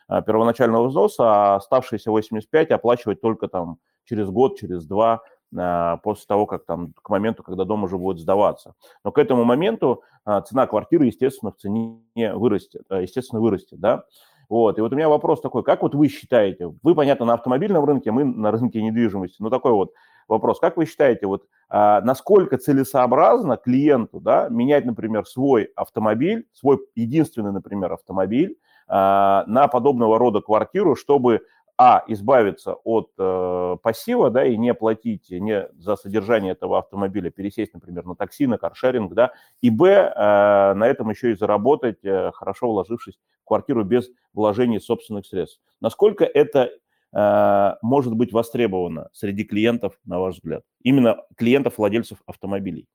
э, 0.08 0.22
первоначального 0.22 0.88
взноса, 0.88 1.24
а 1.24 1.56
оставшиеся 1.56 2.10
85 2.10 2.70
оплачивать 2.70 3.20
только 3.20 3.48
там 3.48 3.78
через 4.04 4.28
год, 4.28 4.58
через 4.58 4.86
два, 4.86 5.22
э, 5.56 5.96
после 6.02 6.26
того, 6.26 6.46
как 6.46 6.66
там, 6.66 6.92
к 7.00 7.08
моменту, 7.08 7.42
когда 7.42 7.64
дом 7.64 7.84
уже 7.84 7.96
будет 7.96 8.18
сдаваться. 8.18 8.74
Но 9.04 9.12
к 9.12 9.18
этому 9.18 9.44
моменту 9.44 10.02
цена 10.46 10.66
квартиры, 10.66 11.06
естественно, 11.06 11.52
в 11.52 11.56
цене 11.56 12.02
вырастет, 12.34 12.82
естественно, 12.90 13.40
вырастет, 13.40 13.80
да. 13.80 14.04
Вот, 14.50 14.78
и 14.78 14.80
вот 14.80 14.92
у 14.92 14.96
меня 14.96 15.08
вопрос 15.08 15.40
такой, 15.40 15.62
как 15.62 15.82
вот 15.82 15.94
вы 15.94 16.08
считаете, 16.08 16.72
вы, 16.82 16.94
понятно, 16.94 17.26
на 17.26 17.34
автомобильном 17.34 17.84
рынке, 17.84 18.10
мы 18.10 18.24
на 18.24 18.50
рынке 18.50 18.82
недвижимости, 18.82 19.42
но 19.42 19.50
такой 19.50 19.72
вот 19.72 19.92
вопрос, 20.26 20.58
как 20.58 20.76
вы 20.76 20.86
считаете, 20.86 21.26
вот 21.26 21.44
насколько 21.70 22.56
целесообразно 22.56 23.56
клиенту, 23.56 24.20
да, 24.20 24.48
менять, 24.48 24.86
например, 24.86 25.26
свой 25.26 25.70
автомобиль, 25.76 26.46
свой 26.54 26.78
единственный, 26.94 27.52
например, 27.52 27.92
автомобиль 27.92 28.56
а, 28.86 29.44
на 29.46 29.68
подобного 29.68 30.18
рода 30.18 30.40
квартиру, 30.40 30.96
чтобы 30.96 31.42
а, 31.80 32.02
избавиться 32.08 32.74
от 32.82 33.10
э, 33.18 33.76
пассива, 33.82 34.30
да, 34.30 34.44
и 34.44 34.56
не 34.56 34.74
платить 34.74 35.30
не 35.30 35.68
за 35.78 35.94
содержание 35.94 36.52
этого 36.52 36.78
автомобиля, 36.78 37.30
пересесть, 37.30 37.72
например, 37.72 38.04
на 38.04 38.16
такси, 38.16 38.48
на 38.48 38.58
каршеринг, 38.58 39.14
да, 39.14 39.30
и, 39.60 39.70
б, 39.70 39.86
э, 39.86 40.74
на 40.74 40.84
этом 40.88 41.08
еще 41.10 41.30
и 41.30 41.36
заработать, 41.36 42.04
э, 42.04 42.32
хорошо 42.34 42.72
вложившись 42.72 43.20
в 43.44 43.46
квартиру 43.46 43.84
без 43.84 44.10
вложений 44.32 44.80
собственных 44.80 45.24
средств. 45.26 45.60
Насколько 45.80 46.24
это 46.24 46.70
может 47.12 48.14
быть 48.14 48.32
востребовано 48.32 49.08
среди 49.12 49.44
клиентов, 49.44 49.98
на 50.04 50.20
ваш 50.20 50.36
взгляд? 50.36 50.62
Именно 50.82 51.22
клиентов, 51.36 51.78
владельцев 51.78 52.18
автомобилей? 52.26 52.86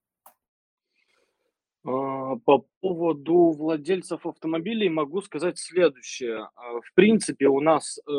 А, 1.85 2.35
по 2.45 2.65
поводу 2.81 3.51
владельцев 3.51 4.25
автомобилей 4.25 4.89
могу 4.89 5.21
сказать 5.21 5.57
следующее. 5.59 6.49
А, 6.55 6.81
в 6.81 6.93
принципе, 6.95 7.47
у 7.47 7.59
нас 7.59 7.99
э, 7.99 8.11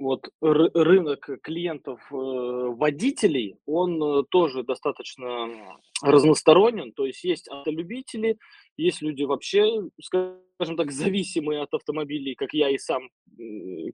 вот 0.00 0.30
рынок 0.40 1.28
клиентов 1.42 2.00
э, 2.10 2.14
водителей, 2.14 3.56
он 3.66 4.02
э, 4.02 4.22
тоже 4.30 4.62
достаточно 4.62 5.78
разносторонен. 6.02 6.92
То 6.92 7.04
есть 7.06 7.22
есть 7.22 7.48
автолюбители, 7.48 8.38
есть 8.76 9.02
люди 9.02 9.24
вообще, 9.24 9.82
скажем 10.00 10.76
так, 10.76 10.90
зависимые 10.90 11.60
от 11.60 11.74
автомобилей, 11.74 12.34
как 12.34 12.54
я 12.54 12.70
и 12.70 12.78
сам 12.78 13.10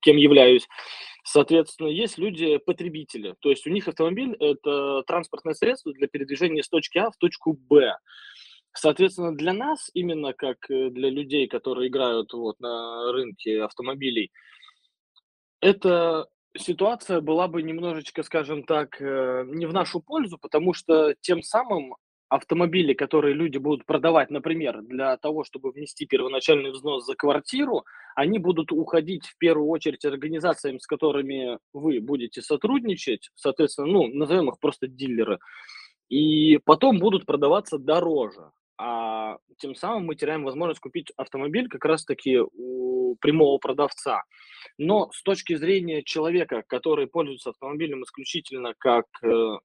кем 0.01 0.17
являюсь. 0.17 0.67
Соответственно, 1.25 1.89
есть 1.89 2.19
люди-потребители. 2.19 3.35
То 3.41 3.51
есть 3.51 3.67
у 3.67 3.71
них 3.71 3.89
автомобиль– 3.89 4.35
это 4.41 5.03
транспортное 5.07 5.55
средство 5.55 5.93
для 5.93 6.07
передвижения 6.07 6.63
с 6.63 6.69
точки 6.69 6.99
А 6.99 7.11
в 7.11 7.17
точку 7.17 7.53
Б. 7.53 7.97
Соответственно, 8.73 9.35
для 9.35 9.53
нас, 9.53 9.91
именно 9.95 10.35
как 10.35 10.71
э, 10.71 10.91
для 10.91 11.11
людей, 11.11 11.49
которые 11.49 11.89
играют 11.89 12.33
вот 12.33 12.61
на 12.61 13.11
рынке 13.11 13.63
автомобилей, 13.63 14.31
эта 15.61 16.27
ситуация 16.57 17.21
была 17.21 17.49
бы 17.49 17.63
немножечко, 17.63 18.23
скажем 18.23 18.65
так, 18.65 19.01
э, 19.01 19.45
не 19.49 19.67
в 19.67 19.73
нашу 19.73 20.01
пользу, 20.01 20.39
потому 20.39 20.73
что 20.73 21.15
тем 21.21 21.43
самым 21.43 21.95
автомобили, 22.29 22.93
которые 22.93 23.35
люди 23.35 23.59
будут 23.59 23.87
продавать, 23.87 24.31
например, 24.31 24.83
для 24.83 25.17
того, 25.17 25.45
чтобы 25.45 25.71
внести 25.71 26.07
первоначальный 26.07 26.73
взнос 26.73 27.07
за 27.07 27.15
квартиру, 27.15 27.85
они 28.17 28.39
будут 28.39 28.73
уходить 28.73 29.27
в 29.27 29.39
первую 29.39 29.69
очередь 29.69 30.05
организациям, 30.05 30.81
с 30.81 30.87
которыми 30.87 31.59
вы 31.73 32.01
будете 32.01 32.43
сотрудничать, 32.43 33.31
соответственно, 33.37 33.89
ну, 33.89 34.09
назовем 34.09 34.49
их 34.49 34.59
просто 34.59 34.89
дилеры, 34.89 35.39
и 36.09 36.59
потом 36.65 36.99
будут 36.99 37.27
продаваться 37.27 37.79
дороже 37.79 38.51
а 38.79 39.37
тем 39.59 39.75
самым 39.75 40.07
мы 40.07 40.17
теряем 40.17 40.45
возможность 40.45 40.81
купить 40.81 41.13
автомобиль 41.17 41.69
как 41.69 41.85
раз-таки 41.85 42.39
у 42.39 43.17
прямого 43.21 43.59
продавца. 43.59 44.25
Но 44.79 45.11
с 45.13 45.23
точки 45.23 45.55
зрения 45.57 46.03
человека, 46.03 46.63
который 46.67 47.07
пользуется 47.07 47.51
автомобилем 47.51 48.03
исключительно 48.03 48.75
как 48.79 49.07
э, 49.23 49.59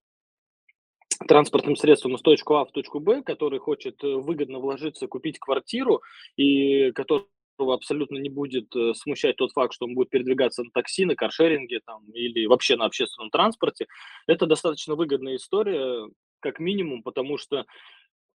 транспортным 1.27 1.75
средством 1.75 2.15
из 2.15 2.21
точки 2.21 2.53
А 2.53 2.65
в 2.65 2.71
точку 2.71 2.99
Б, 2.99 3.21
который 3.23 3.59
хочет 3.59 4.03
э, 4.03 4.07
выгодно 4.07 4.59
вложиться, 4.59 5.07
купить 5.07 5.39
квартиру 5.39 6.01
и 6.37 6.91
который 6.91 7.25
абсолютно 7.57 8.17
не 8.17 8.29
будет 8.29 8.75
э, 8.75 8.93
смущать 8.93 9.35
тот 9.35 9.51
факт, 9.51 9.73
что 9.73 9.85
он 9.85 9.93
будет 9.93 10.09
передвигаться 10.09 10.63
на 10.63 10.71
такси, 10.71 11.05
на 11.05 11.15
каршеринге 11.15 11.81
там, 11.85 12.03
или 12.11 12.45
вообще 12.45 12.75
на 12.75 12.85
общественном 12.85 13.29
транспорте, 13.29 13.87
это 14.27 14.45
достаточно 14.45 14.95
выгодная 14.95 15.35
история, 15.35 16.09
как 16.39 16.59
минимум, 16.59 17.03
потому 17.03 17.37
что 17.37 17.65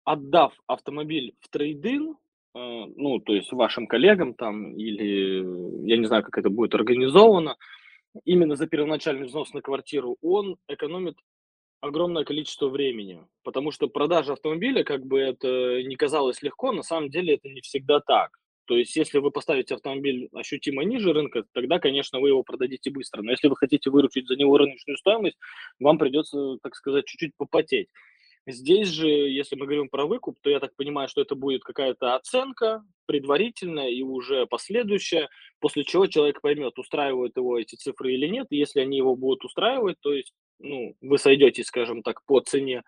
отдав 0.06 0.54
автомобиль 0.66 1.34
в 1.40 1.48
трейдинг, 1.48 2.16
э, 2.54 2.58
ну, 2.96 3.18
то 3.18 3.34
есть 3.34 3.52
вашим 3.52 3.86
коллегам 3.86 4.34
там, 4.34 4.72
или 4.74 5.86
я 5.86 5.98
не 5.98 6.06
знаю, 6.06 6.22
как 6.22 6.38
это 6.38 6.48
будет 6.48 6.74
организовано, 6.74 7.56
именно 8.24 8.56
за 8.56 8.66
первоначальный 8.66 9.26
взнос 9.26 9.52
на 9.52 9.60
квартиру, 9.60 10.16
он 10.22 10.56
экономит 10.68 11.16
огромное 11.80 12.24
количество 12.24 12.68
времени, 12.68 13.26
потому 13.42 13.72
что 13.72 13.88
продажа 13.88 14.32
автомобиля, 14.32 14.84
как 14.84 15.04
бы 15.04 15.18
это 15.20 15.82
не 15.82 15.96
казалось 15.96 16.40
легко, 16.40 16.72
на 16.72 16.82
самом 16.82 17.10
деле 17.10 17.34
это 17.34 17.48
не 17.48 17.60
всегда 17.60 18.00
так. 18.00 18.30
То 18.66 18.76
есть, 18.76 18.96
если 18.96 19.18
вы 19.18 19.30
поставите 19.30 19.74
автомобиль 19.74 20.28
ощутимо 20.32 20.82
ниже 20.84 21.12
рынка, 21.12 21.44
тогда, 21.52 21.78
конечно, 21.78 22.18
вы 22.18 22.28
его 22.28 22.42
продадите 22.42 22.90
быстро. 22.90 23.22
Но 23.22 23.30
если 23.30 23.46
вы 23.46 23.56
хотите 23.56 23.90
выручить 23.90 24.26
за 24.26 24.34
него 24.34 24.58
рыночную 24.58 24.96
стоимость, 24.96 25.36
вам 25.78 25.98
придется, 25.98 26.58
так 26.62 26.74
сказать, 26.74 27.06
чуть-чуть 27.06 27.36
попотеть. 27.36 27.88
Здесь 28.48 28.88
же, 28.88 29.08
если 29.08 29.56
мы 29.56 29.66
говорим 29.66 29.88
про 29.88 30.06
выкуп, 30.06 30.38
то 30.40 30.48
я 30.48 30.60
так 30.60 30.76
понимаю, 30.76 31.08
что 31.08 31.20
это 31.20 31.34
будет 31.34 31.64
какая-то 31.64 32.14
оценка 32.14 32.84
предварительная 33.06 33.88
и 33.88 34.02
уже 34.02 34.46
последующая, 34.46 35.28
после 35.58 35.82
чего 35.84 36.06
человек 36.06 36.40
поймет, 36.40 36.78
устраивают 36.78 37.36
его 37.36 37.58
эти 37.58 37.74
цифры 37.74 38.14
или 38.14 38.28
нет. 38.28 38.46
И 38.50 38.56
если 38.56 38.80
они 38.80 38.98
его 38.98 39.16
будут 39.16 39.44
устраивать, 39.44 39.96
то 40.00 40.12
есть 40.12 40.32
ну, 40.60 40.94
вы 41.00 41.18
сойдете, 41.18 41.64
скажем 41.64 42.02
так, 42.02 42.24
по 42.24 42.40
цене, 42.40 42.84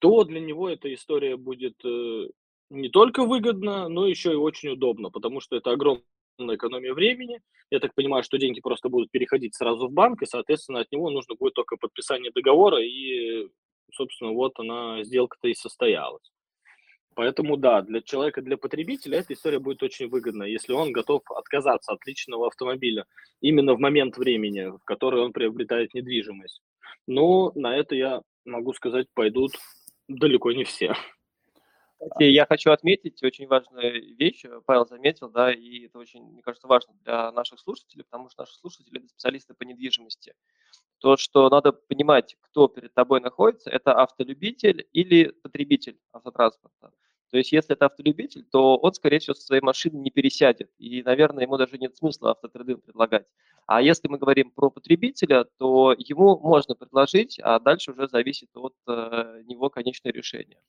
то 0.00 0.24
для 0.24 0.40
него 0.40 0.68
эта 0.68 0.92
история 0.92 1.36
будет 1.36 1.82
э, 1.84 2.28
не 2.68 2.88
только 2.90 3.24
выгодна, 3.24 3.88
но 3.88 4.06
еще 4.06 4.32
и 4.32 4.36
очень 4.36 4.70
удобно, 4.70 5.10
потому 5.10 5.40
что 5.40 5.56
это 5.56 5.70
огромная 5.70 6.04
экономия 6.38 6.92
времени. 6.92 7.40
Я 7.70 7.80
так 7.80 7.94
понимаю, 7.94 8.22
что 8.22 8.38
деньги 8.38 8.60
просто 8.60 8.90
будут 8.90 9.10
переходить 9.10 9.54
сразу 9.54 9.88
в 9.88 9.92
банк, 9.92 10.22
и, 10.22 10.26
соответственно, 10.26 10.80
от 10.80 10.92
него 10.92 11.10
нужно 11.10 11.36
будет 11.36 11.54
только 11.54 11.76
подписание 11.76 12.32
договора 12.32 12.82
и 12.82 13.48
собственно, 13.94 14.32
вот 14.32 14.58
она, 14.58 15.02
сделка-то 15.04 15.48
и 15.48 15.54
состоялась. 15.54 16.30
Поэтому, 17.14 17.56
да, 17.56 17.82
для 17.82 18.00
человека, 18.00 18.40
для 18.40 18.56
потребителя 18.56 19.18
эта 19.18 19.34
история 19.34 19.58
будет 19.58 19.82
очень 19.82 20.08
выгодна, 20.08 20.44
если 20.44 20.72
он 20.72 20.92
готов 20.92 21.22
отказаться 21.30 21.92
от 21.92 22.06
личного 22.06 22.46
автомобиля 22.46 23.04
именно 23.40 23.74
в 23.74 23.80
момент 23.80 24.16
времени, 24.16 24.70
в 24.70 24.82
который 24.84 25.20
он 25.20 25.32
приобретает 25.32 25.92
недвижимость. 25.92 26.62
Но 27.06 27.52
на 27.54 27.76
это, 27.76 27.94
я 27.94 28.22
могу 28.44 28.72
сказать, 28.72 29.06
пойдут 29.12 29.52
далеко 30.08 30.52
не 30.52 30.64
все. 30.64 30.94
Кстати, 32.10 32.24
я 32.24 32.46
хочу 32.46 32.70
отметить 32.70 33.22
очень 33.22 33.46
важную 33.46 34.16
вещь, 34.16 34.44
Павел 34.66 34.86
заметил, 34.86 35.30
да, 35.30 35.52
и 35.52 35.86
это 35.86 35.98
очень, 35.98 36.22
мне 36.22 36.42
кажется, 36.42 36.66
важно 36.66 36.94
для 37.04 37.30
наших 37.32 37.60
слушателей, 37.60 38.04
потому 38.04 38.28
что 38.28 38.42
наши 38.42 38.54
слушатели– 38.54 38.98
это 38.98 39.08
специалисты 39.08 39.54
по 39.54 39.62
недвижимости. 39.62 40.34
То, 40.98 41.16
что 41.16 41.48
надо 41.48 41.72
понимать, 41.72 42.36
кто 42.40 42.68
перед 42.68 42.92
тобой 42.94 43.20
находится, 43.20 43.70
это 43.70 43.94
автолюбитель 43.94 44.86
или 44.92 45.32
потребитель 45.42 45.98
автотранспорта. 46.12 46.92
То 47.30 47.38
есть, 47.38 47.52
если 47.52 47.74
это 47.74 47.86
автолюбитель, 47.86 48.44
то 48.50 48.76
он, 48.76 48.92
скорее 48.92 49.20
всего, 49.20 49.34
со 49.34 49.42
своей 49.42 49.62
машины 49.62 49.96
не 49.98 50.10
пересядет. 50.10 50.70
И, 50.78 51.02
наверное, 51.04 51.44
ему 51.44 51.56
даже 51.56 51.78
нет 51.78 51.96
смысла 51.96 52.32
автотрейдинг 52.32 52.84
предлагать. 52.84 53.26
А 53.66 53.80
если 53.80 54.08
мы 54.08 54.18
говорим 54.18 54.50
про 54.50 54.68
потребителя, 54.68 55.44
то 55.58 55.94
ему 55.96 56.38
можно 56.40 56.74
предложить, 56.74 57.38
а 57.40 57.60
дальше 57.60 57.92
уже 57.92 58.08
зависит 58.08 58.48
от 58.56 58.74
э, 58.88 59.42
него 59.44 59.70
конечное 59.70 60.12
решение. 60.12 60.60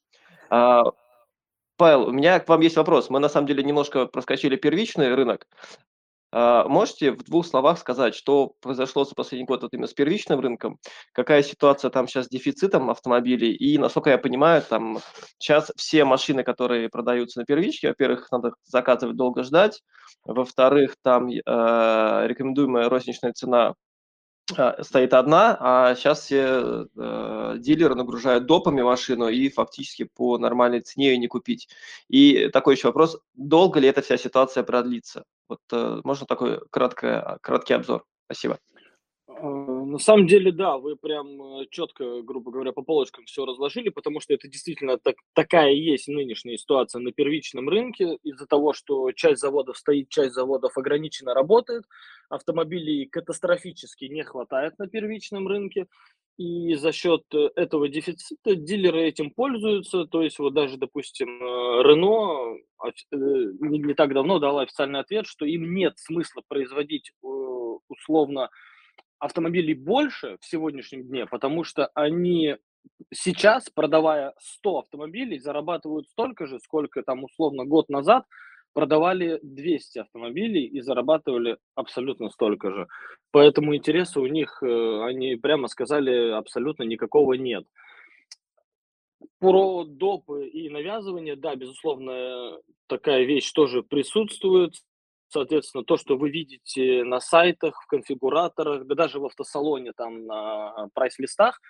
Павел, 1.82 2.10
у 2.10 2.12
меня 2.12 2.40
к 2.40 2.48
вам 2.48 2.62
есть 2.62 2.78
вопрос. 2.78 3.10
Мы 3.10 3.20
на 3.20 3.28
самом 3.28 3.48
деле 3.48 3.64
немножко 3.64 4.06
проскочили 4.06 4.56
первичный 4.56 5.16
рынок. 5.16 5.48
А, 6.32 6.68
можете 6.68 7.10
в 7.12 7.24
двух 7.24 7.44
словах 7.48 7.80
сказать, 7.80 8.14
что 8.14 8.54
произошло 8.62 9.04
за 9.04 9.16
последний 9.16 9.48
год 9.48 9.64
вот 9.64 9.74
именно 9.74 9.88
с 9.88 9.94
первичным 9.96 10.40
рынком, 10.42 10.78
какая 11.12 11.42
ситуация 11.42 11.90
там 11.90 12.08
сейчас 12.08 12.28
с 12.28 12.30
дефицитом 12.30 12.92
автомобилей, 12.92 13.54
и, 13.56 13.80
насколько 13.80 14.12
я 14.12 14.20
понимаю, 14.20 14.62
там 14.62 15.00
сейчас 15.40 15.72
все 15.76 16.06
машины, 16.06 16.44
которые 16.44 16.88
продаются 16.88 17.40
на 17.40 17.46
первичке, 17.46 17.88
во-первых, 17.88 18.32
надо 18.32 18.52
заказывать 18.64 19.18
долго 19.18 19.42
ждать, 19.42 19.82
во-вторых, 20.24 20.98
там 21.02 21.30
э, 21.30 21.34
рекомендуемая 22.28 22.90
розничная 22.90 23.34
цена 23.34 23.74
стоит 24.82 25.14
одна, 25.14 25.58
а 25.60 25.96
сейчас 25.96 26.22
все 26.22 26.88
э, 26.96 27.56
дилеры 27.58 27.96
нагружают 27.96 28.46
допами 28.46 28.82
машину 28.82 29.30
и 29.30 29.50
фактически 29.50 30.04
по 30.04 30.38
нормальной 30.38 30.82
цене 30.82 31.12
ее 31.12 31.18
не 31.18 31.28
купить. 31.28 31.70
И 32.10 32.50
такой 32.50 32.76
еще 32.76 32.88
вопрос, 32.88 33.18
долго 33.34 33.80
ли 33.80 33.88
эта 33.88 34.02
вся 34.02 34.18
ситуация 34.18 34.64
продлится? 34.64 35.24
Вот 35.48 35.60
э, 35.72 36.02
можно 36.04 36.26
такой 36.26 36.62
краткое, 36.70 37.38
краткий 37.42 37.74
обзор? 37.74 38.06
Спасибо. 38.26 38.60
Э, 39.42 39.48
на 39.48 39.98
самом 39.98 40.28
деле, 40.28 40.52
да, 40.52 40.78
вы 40.78 40.96
прям 40.96 41.42
э, 41.42 41.66
четко, 41.72 42.22
грубо 42.22 42.52
говоря, 42.52 42.74
по 42.74 42.84
полочкам 42.84 43.26
все 43.26 43.44
разложили, 43.46 43.90
потому 43.90 44.20
что 44.20 44.34
это 44.36 44.48
действительно 44.48 44.98
так, 44.98 45.16
такая 45.34 45.72
есть 45.72 46.08
нынешняя 46.08 46.58
ситуация 46.58 47.00
на 47.00 47.12
первичном 47.12 47.68
рынке. 47.68 48.20
Из-за 48.24 48.46
того, 48.46 48.74
что 48.74 49.12
часть 49.14 49.42
заводов 49.42 49.78
стоит, 49.78 50.10
часть 50.10 50.34
заводов 50.34 50.78
ограниченно 50.78 51.34
работает, 51.34 51.86
автомобилей 52.30 53.08
катастрофически 53.08 54.06
не 54.06 54.24
хватает 54.24 54.78
на 54.78 54.88
первичном 54.88 55.48
рынке, 55.48 55.88
и 56.38 56.76
за 56.76 56.92
счет 56.92 57.24
э, 57.34 57.50
этого 57.56 57.90
дефицита 57.90 58.56
дилеры 58.56 59.02
этим 59.02 59.32
пользуются, 59.32 60.06
то 60.06 60.22
есть 60.22 60.38
вот 60.38 60.54
даже, 60.54 60.78
допустим, 60.78 61.42
Рено 61.82 62.58
не, 63.10 63.94
так 63.96 64.14
давно 64.14 64.38
дал 64.38 64.60
официальный 64.60 65.00
ответ, 65.00 65.26
что 65.26 65.46
им 65.46 65.74
нет 65.74 65.98
смысла 65.98 66.44
производить 66.48 67.12
условно 67.88 68.50
автомобилей 69.22 69.76
больше 69.76 70.38
в 70.42 70.46
сегодняшнем 70.46 71.04
дне, 71.04 71.26
потому 71.28 71.64
что 71.64 71.90
они 71.94 72.58
сейчас, 73.14 73.70
продавая 73.70 74.34
100 74.40 74.80
автомобилей, 74.80 75.40
зарабатывают 75.40 76.10
столько 76.10 76.48
же, 76.48 76.60
сколько 76.60 77.04
там 77.04 77.24
условно 77.24 77.64
год 77.66 77.90
назад 77.90 78.26
продавали 78.74 79.40
200 79.44 80.00
автомобилей 80.00 80.66
и 80.66 80.82
зарабатывали 80.82 81.58
абсолютно 81.76 82.30
столько 82.30 82.72
же. 82.72 82.88
Поэтому 83.32 83.76
интереса 83.76 84.22
у 84.22 84.28
них, 84.28 84.64
э, 84.64 85.04
они 85.04 85.36
прямо 85.36 85.68
сказали, 85.68 86.32
абсолютно 86.32 86.84
никакого 86.84 87.34
нет. 87.34 87.66
Про 89.40 89.84
допы 89.84 90.48
и 90.48 90.70
навязывание, 90.70 91.36
да, 91.36 91.56
безусловно, 91.56 92.60
такая 92.88 93.24
вещь 93.24 93.52
тоже 93.52 93.84
присутствует. 93.84 94.74
Соответственно, 95.34 95.86
то, 95.86 95.96
что 95.96 96.18
вы 96.18 96.30
видите 96.30 97.06
на 97.06 97.22
сайтах, 97.22 97.82
в 97.82 97.88
конфигураторах, 97.88 98.86
да 98.86 98.96
даже 98.96 99.18
в 99.20 99.26
автосалоне, 99.26 99.94
там 99.94 100.26
на 100.26 100.90
прайс-листах, 100.94 101.62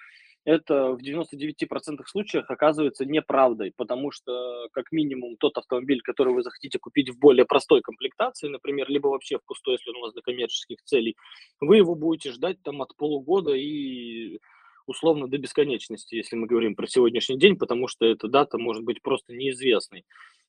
это 0.45 0.93
в 0.93 0.99
99% 0.99 2.01
случаях 2.07 2.49
оказывается 2.49 3.05
неправдой, 3.05 3.71
потому 3.77 4.09
что, 4.09 4.67
как 4.71 4.91
минимум, 4.91 5.37
тот 5.37 5.59
автомобиль, 5.59 6.01
который 6.01 6.33
вы 6.33 6.41
захотите 6.41 6.79
купить 6.79 7.11
в 7.11 7.19
более 7.19 7.45
простой 7.45 7.81
комплектации, 7.81 8.47
например, 8.47 8.89
либо 8.89 9.09
вообще 9.09 9.37
в 9.37 9.45
пустой, 9.45 9.75
если 9.75 9.91
он 9.91 9.97
у 9.97 10.01
вас 10.01 10.13
для 10.13 10.23
коммерческих 10.23 10.81
целей, 10.83 11.15
вы 11.59 11.77
его 11.77 11.93
будете 11.93 12.31
ждать 12.31 12.57
там 12.63 12.81
от 12.81 12.95
полугода 12.97 13.53
и 13.53 14.39
условно 14.87 15.27
до 15.27 15.37
бесконечности, 15.37 16.15
если 16.15 16.35
мы 16.35 16.47
говорим 16.47 16.73
про 16.73 16.87
сегодняшний 16.87 17.37
день, 17.37 17.57
потому 17.57 17.87
что 17.87 18.07
эта 18.07 18.27
дата 18.27 18.57
может 18.57 18.83
быть 18.83 19.03
просто 19.03 19.35
неизвестной. 19.35 20.03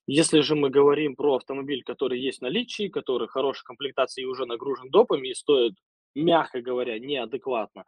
Если 0.05 0.41
же 0.41 0.55
мы 0.55 0.69
говорим 0.69 1.15
про 1.15 1.35
автомобиль, 1.35 1.83
который 1.83 2.19
есть 2.19 2.39
в 2.39 2.41
наличии, 2.41 2.89
который 2.89 3.27
хорошей 3.27 3.63
комплектации 3.63 4.23
и 4.23 4.25
уже 4.25 4.45
нагружен 4.45 4.89
допами 4.89 5.29
и 5.29 5.33
стоит, 5.33 5.73
мягко 6.13 6.61
говоря, 6.61 6.99
неадекватно, 6.99 7.85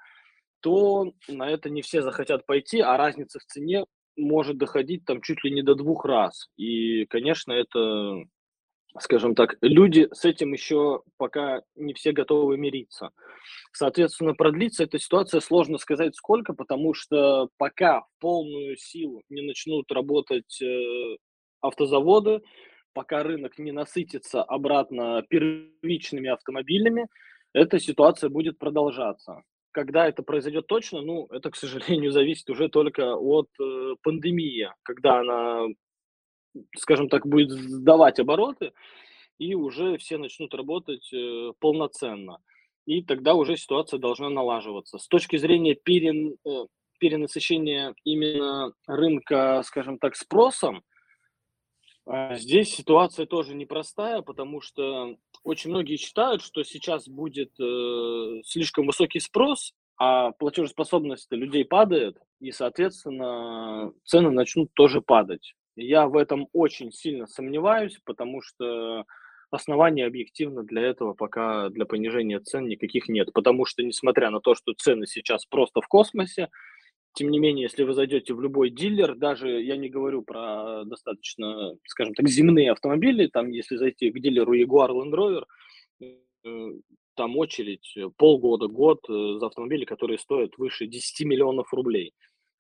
то 0.61 1.11
на 1.27 1.49
это 1.49 1.69
не 1.69 1.81
все 1.81 2.01
захотят 2.01 2.45
пойти, 2.45 2.79
а 2.79 2.97
разница 2.97 3.39
в 3.39 3.45
цене 3.45 3.85
может 4.17 4.57
доходить 4.57 5.05
там 5.05 5.21
чуть 5.21 5.43
ли 5.43 5.51
не 5.51 5.61
до 5.61 5.75
двух 5.75 6.05
раз. 6.05 6.47
И, 6.55 7.05
конечно, 7.05 7.51
это, 7.51 8.23
скажем 8.97 9.35
так, 9.35 9.57
люди 9.61 10.07
с 10.13 10.23
этим 10.23 10.53
еще 10.53 11.03
пока 11.17 11.61
не 11.75 11.93
все 11.93 12.13
готовы 12.13 12.57
мириться. 12.57 13.11
Соответственно, 13.73 14.33
продлится 14.33 14.83
эта 14.83 14.99
ситуация 14.99 15.41
сложно 15.41 15.77
сказать 15.77 16.15
сколько, 16.15 16.53
потому 16.53 16.93
что 16.93 17.49
пока 17.57 18.05
полную 18.19 18.77
силу 18.77 19.21
не 19.29 19.45
начнут 19.45 19.91
работать 19.91 20.61
э, 20.61 21.17
автозаводы, 21.67 22.41
пока 22.93 23.23
рынок 23.23 23.59
не 23.59 23.71
насытится 23.71 24.41
обратно 24.43 25.23
первичными 25.29 26.29
автомобилями, 26.29 27.07
эта 27.53 27.79
ситуация 27.79 28.29
будет 28.29 28.57
продолжаться. 28.57 29.43
Когда 29.71 30.07
это 30.07 30.23
произойдет 30.23 30.67
точно, 30.67 31.01
ну, 31.01 31.27
это, 31.29 31.51
к 31.51 31.55
сожалению, 31.55 32.11
зависит 32.13 32.49
уже 32.49 32.69
только 32.69 33.15
от 33.15 33.49
э, 33.61 33.95
пандемии, 34.01 34.71
когда 34.83 35.19
она, 35.19 35.67
скажем 36.77 37.09
так, 37.09 37.27
будет 37.27 37.51
сдавать 37.51 38.19
обороты, 38.19 38.71
и 39.37 39.55
уже 39.55 39.97
все 39.97 40.17
начнут 40.17 40.53
работать 40.53 41.11
э, 41.13 41.51
полноценно. 41.59 42.39
И 42.85 43.01
тогда 43.01 43.33
уже 43.33 43.57
ситуация 43.57 43.99
должна 43.99 44.29
налаживаться. 44.29 44.97
С 44.97 45.07
точки 45.07 45.37
зрения 45.37 45.75
перен, 45.75 46.37
э, 46.45 46.65
перенасыщения 46.99 47.93
именно 48.03 48.73
рынка, 48.87 49.61
скажем 49.65 49.97
так, 49.97 50.15
спросом, 50.15 50.83
здесь 52.07 52.73
ситуация 52.73 53.25
тоже 53.25 53.55
непростая, 53.55 54.21
потому 54.21 54.61
что 54.61 55.17
очень 55.43 55.71
многие 55.71 55.97
считают, 55.97 56.41
что 56.41 56.63
сейчас 56.63 57.07
будет 57.07 57.51
э, 57.59 58.41
слишком 58.43 58.87
высокий 58.87 59.19
спрос, 59.19 59.73
а 59.97 60.31
платежеспособность 60.31 61.31
людей 61.31 61.65
падает, 61.65 62.17
и, 62.39 62.51
соответственно, 62.51 63.91
цены 64.03 64.29
начнут 64.29 64.73
тоже 64.73 65.01
падать. 65.01 65.53
Я 65.75 66.07
в 66.07 66.15
этом 66.15 66.47
очень 66.53 66.91
сильно 66.91 67.27
сомневаюсь, 67.27 67.99
потому 68.05 68.41
что 68.41 69.05
оснований 69.51 70.03
объективно 70.03 70.63
для 70.63 70.81
этого 70.83 71.13
пока 71.13 71.69
для 71.69 71.85
понижения 71.85 72.39
цен 72.39 72.67
никаких 72.67 73.07
нет. 73.09 73.31
Потому 73.33 73.65
что, 73.65 73.83
несмотря 73.83 74.29
на 74.29 74.39
то, 74.39 74.55
что 74.55 74.73
цены 74.73 75.07
сейчас 75.07 75.45
просто 75.45 75.81
в 75.81 75.87
космосе, 75.87 76.49
тем 77.15 77.29
не 77.29 77.39
менее, 77.39 77.63
если 77.63 77.83
вы 77.83 77.93
зайдете 77.93 78.33
в 78.33 78.41
любой 78.41 78.69
дилер, 78.69 79.15
даже 79.15 79.61
я 79.61 79.77
не 79.77 79.89
говорю 79.89 80.21
про 80.21 80.83
достаточно, 80.85 81.75
скажем 81.87 82.13
так, 82.13 82.27
земные 82.27 82.71
автомобили, 82.71 83.27
там, 83.27 83.49
если 83.49 83.77
зайти 83.77 84.11
к 84.11 84.19
дилеру 84.19 84.53
Jaguar 84.53 84.89
Land 84.89 85.13
Rover, 85.13 85.43
э, 86.45 86.71
там 87.15 87.37
очередь 87.37 87.97
полгода, 88.17 88.67
год 88.67 88.99
э, 89.09 89.37
за 89.39 89.47
автомобили, 89.47 89.85
которые 89.85 90.19
стоят 90.19 90.57
выше 90.57 90.87
10 90.87 91.25
миллионов 91.25 91.73
рублей. 91.73 92.13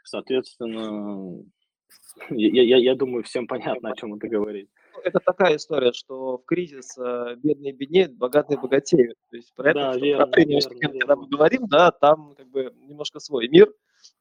Соответственно, 0.03 1.43
я, 2.29 2.63
я, 2.63 2.77
я 2.77 2.95
думаю, 2.95 3.23
всем 3.23 3.47
понятно, 3.47 3.91
о 3.91 3.95
чем 3.95 4.15
это 4.15 4.27
говорит 4.27 4.69
это 5.05 5.19
такая 5.19 5.55
история, 5.57 5.93
что 5.93 6.37
в 6.37 6.45
кризис 6.45 6.97
э, 6.97 7.35
бедные 7.37 7.73
беднеют, 7.73 8.13
богатые 8.13 8.59
богатеют. 8.59 9.17
То 9.29 9.37
есть 9.37 9.53
про 9.53 9.73
да, 9.73 9.91
это, 9.91 9.99
верно, 9.99 10.27
про 10.27 10.39
верно, 10.41 10.73
верно. 10.73 10.99
когда 10.99 11.15
мы 11.15 11.27
говорим, 11.27 11.67
да, 11.67 11.91
там 11.91 12.33
как 12.35 12.47
бы 12.49 12.73
немножко 12.77 13.19
свой 13.19 13.47
мир, 13.47 13.71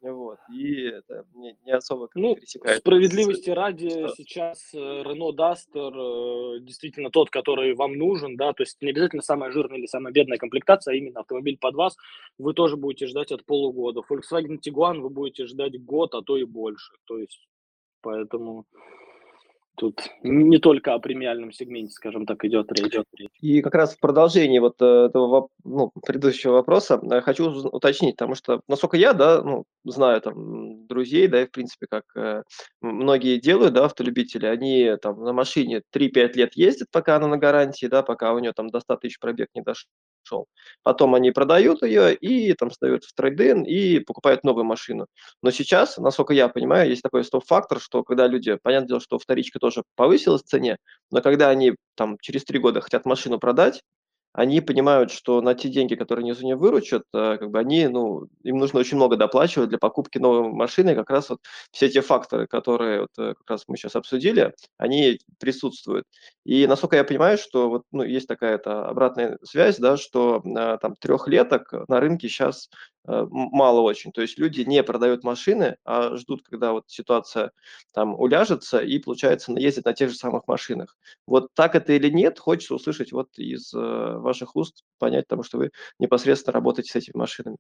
вот, 0.03 0.39
и 0.53 0.83
это 0.83 1.25
не, 1.35 1.57
не 1.65 1.73
особо 1.73 2.09
как 2.09 2.17
ну, 2.17 2.35
пересекается. 2.35 2.81
Справедливости 2.81 3.51
ради 3.51 3.89
что? 3.89 4.09
сейчас 4.17 4.73
Рено 4.73 5.31
э, 5.31 5.37
Дастер 5.37 5.93
э, 5.95 6.61
действительно 6.61 7.11
тот, 7.11 7.31
который 7.31 7.75
вам 7.75 7.97
нужен, 7.97 8.37
да, 8.37 8.53
то 8.53 8.63
есть 8.63 8.81
не 8.81 8.91
обязательно 8.91 9.23
самая 9.23 9.51
жирная 9.51 9.79
или 9.79 9.87
самая 9.87 10.13
бедная 10.13 10.39
комплектация, 10.39 10.93
а 10.93 10.97
именно 10.97 11.21
автомобиль 11.21 11.59
под 11.59 11.75
вас, 11.75 11.97
вы 12.39 12.55
тоже 12.55 12.77
будете 12.77 13.07
ждать 13.07 13.33
от 13.33 13.45
полугода. 13.45 14.01
Volkswagen 14.01 14.59
Tiguan 14.59 15.01
вы 15.01 15.11
будете 15.11 15.47
ждать 15.47 15.83
год, 15.85 16.15
а 16.15 16.23
то 16.23 16.37
и 16.37 16.45
больше, 16.45 16.95
то 17.05 17.19
есть 17.19 17.47
поэтому... 18.01 18.67
Тут 19.77 20.03
не 20.23 20.59
только 20.59 20.95
о 20.95 21.01
премиальном 21.01 21.51
сегменте, 21.51 21.93
скажем 21.93 22.27
так, 22.27 22.45
идет 22.45 22.71
речь. 22.73 22.95
И 23.41 23.61
как 23.61 23.75
раз 23.75 23.97
в 23.97 24.01
продолжении 24.01 24.61
вот 24.61 24.81
э, 24.81 25.07
этого 25.07 25.49
ну, 25.65 25.91
предыдущего 26.07 26.53
вопроса 26.53 27.01
э, 27.03 27.21
хочу 27.23 27.51
уточнить, 27.51 28.17
потому 28.17 28.37
что, 28.37 28.61
насколько 28.69 28.97
я, 28.97 29.13
да, 29.15 29.43
ну, 29.43 29.65
знаю 29.85 30.21
там 30.21 30.87
друзей, 30.87 31.27
да, 31.27 31.43
и 31.43 31.47
в 31.47 31.51
принципе, 31.51 31.87
как 31.91 32.05
э, 32.15 32.43
многие 32.81 33.41
делают, 33.41 33.75
да, 33.75 33.87
автолюбители, 33.87 34.47
они 34.47 34.97
там 35.03 35.23
на 35.25 35.33
машине 35.33 35.83
3-5 35.93 36.35
лет 36.35 36.55
ездят, 36.55 36.89
пока 36.93 37.17
она 37.17 37.27
на 37.27 37.37
гарантии, 37.37 37.87
да, 37.87 38.05
пока 38.05 38.33
у 38.33 38.39
нее 38.39 38.53
там 38.53 38.71
до 38.71 38.79
100 38.79 38.97
тысяч 38.97 39.19
пробег 39.19 39.49
не 39.55 39.63
дошел 39.63 39.89
шел. 40.35 40.47
Потом 40.83 41.15
они 41.15 41.31
продают 41.31 41.83
ее 41.83 42.15
и 42.15 42.53
там 42.55 42.71
сдают 42.71 43.05
в 43.05 43.15
трейдин 43.15 43.63
и 43.63 44.01
покупают 44.01 44.45
новую 44.45 44.65
машину. 44.65 45.07
Но 45.43 45.51
сейчас, 45.51 45.99
насколько 45.99 46.35
я 46.35 46.49
понимаю, 46.49 46.91
есть 46.91 47.03
такой 47.03 47.25
стоп-фактор, 47.25 47.81
что 47.81 48.03
когда 48.03 48.27
люди, 48.27 48.59
понятное 48.63 48.89
дело, 48.89 49.01
что 49.01 49.19
вторичка 49.19 49.59
тоже 49.59 49.83
повысилась 49.97 50.43
в 50.43 50.47
цене, 50.47 50.79
но 51.11 51.23
когда 51.23 51.49
они 51.49 51.75
там 51.95 52.17
через 52.21 52.45
три 52.45 52.59
года 52.59 52.81
хотят 52.81 53.07
машину 53.07 53.39
продать, 53.39 53.83
они 54.35 54.61
понимают, 54.61 55.13
что 55.13 55.41
на 55.41 55.55
те 55.55 55.69
деньги, 55.69 55.95
которые 55.95 56.25
они 56.25 56.33
за 56.33 56.45
нее 56.45 56.57
выручат, 56.57 57.05
э, 57.15 57.37
как 57.39 57.51
бы 57.51 57.59
они, 57.61 57.87
ну, 57.87 58.27
им 58.43 58.59
нужно 58.59 58.81
очень 58.81 58.97
много 58.97 59.17
доплачивать 59.17 59.69
для 59.69 59.79
покупки 59.79 60.19
новой 60.19 60.53
машины. 60.53 60.97
Как 60.97 61.09
раз 61.09 61.31
вот 61.31 61.39
все 61.71 61.87
эти 61.87 62.01
факторы, 62.01 62.49
которые 62.49 63.03
вот 63.03 63.11
э, 63.17 63.35
как 63.35 63.49
раз 63.49 63.65
мы 63.69 63.77
сейчас 63.77 63.95
обсудили, 63.95 64.53
они 64.77 65.21
присутствуют. 65.39 66.05
И 66.45 66.67
насколько 66.67 66.97
я 66.97 67.05
понимаю, 67.05 67.39
что 67.39 67.71
вот, 67.71 67.85
ну, 67.93 68.03
есть 68.03 68.27
такая-то 68.27 68.89
обратная 68.89 69.39
связь, 69.45 69.79
да, 69.79 69.97
что 69.97 70.43
э, 70.45 70.79
там 70.83 70.97
трехлеток 70.97 71.73
на 71.89 72.01
рынке 72.01 72.29
сейчас 72.29 72.69
мало 73.07 73.81
очень. 73.81 74.13
То 74.13 74.23
есть 74.23 74.39
люди 74.39 74.63
не 74.63 74.83
продают 74.83 75.25
машины, 75.25 75.77
а 75.85 76.17
ждут, 76.17 76.43
когда 76.43 76.73
вот 76.73 76.85
ситуация 76.87 77.53
там 77.93 78.19
уляжется 78.19 78.79
и, 78.79 78.99
получается, 78.99 79.53
ездят 79.53 79.85
на 79.85 79.93
тех 79.93 80.09
же 80.09 80.17
самых 80.17 80.49
машинах. 80.49 80.97
Вот 81.27 81.49
так 81.53 81.75
это 81.75 81.93
или 81.93 82.09
нет, 82.09 82.39
хочется 82.39 82.75
услышать 82.75 83.13
вот 83.13 83.29
из 83.37 83.75
ваших 84.25 84.57
уст, 84.57 84.83
понять, 84.99 85.27
потому 85.27 85.43
что 85.43 85.59
вы 85.59 85.71
непосредственно 85.99 86.55
работаете 86.55 86.91
с 86.91 86.97
этими 86.97 87.17
машинами. 87.17 87.57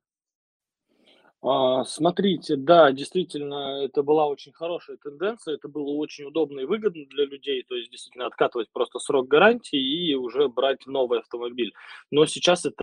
А, 1.46 1.84
смотрите, 1.84 2.56
да, 2.56 2.90
действительно, 2.90 3.84
это 3.84 4.02
была 4.02 4.26
очень 4.28 4.52
хорошая 4.52 4.96
тенденция, 4.96 5.56
это 5.56 5.68
было 5.68 5.90
очень 5.90 6.24
удобно 6.24 6.60
и 6.60 6.64
выгодно 6.64 7.04
для 7.04 7.26
людей, 7.26 7.62
то 7.68 7.74
есть 7.74 7.90
действительно 7.90 8.26
откатывать 8.26 8.68
просто 8.72 8.98
срок 8.98 9.28
гарантии 9.28 9.78
и 9.78 10.14
уже 10.14 10.48
брать 10.48 10.86
новый 10.86 11.18
автомобиль. 11.18 11.74
Но 12.10 12.24
сейчас 12.24 12.64
это 12.64 12.82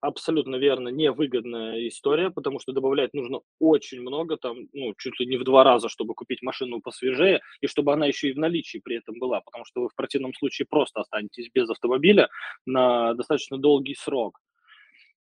абсолютно 0.00 0.56
верно, 0.56 0.88
невыгодная 0.88 1.88
история, 1.88 2.30
потому 2.30 2.58
что 2.60 2.72
добавлять 2.72 3.14
нужно 3.14 3.40
очень 3.60 4.00
много, 4.00 4.36
там, 4.36 4.56
ну, 4.72 4.94
чуть 4.98 5.18
ли 5.20 5.26
не 5.26 5.36
в 5.36 5.44
два 5.44 5.64
раза, 5.64 5.88
чтобы 5.88 6.14
купить 6.14 6.42
машину 6.42 6.80
посвежее, 6.80 7.40
и 7.60 7.66
чтобы 7.66 7.92
она 7.92 8.06
еще 8.06 8.28
и 8.28 8.32
в 8.32 8.38
наличии 8.38 8.78
при 8.84 8.96
этом 8.98 9.18
была, 9.18 9.40
потому 9.40 9.64
что 9.64 9.82
вы 9.82 9.88
в 9.88 9.94
противном 9.94 10.34
случае 10.34 10.66
просто 10.68 11.00
останетесь 11.00 11.50
без 11.54 11.68
автомобиля 11.70 12.28
на 12.66 13.14
достаточно 13.14 13.58
долгий 13.58 13.94
срок. 13.94 14.38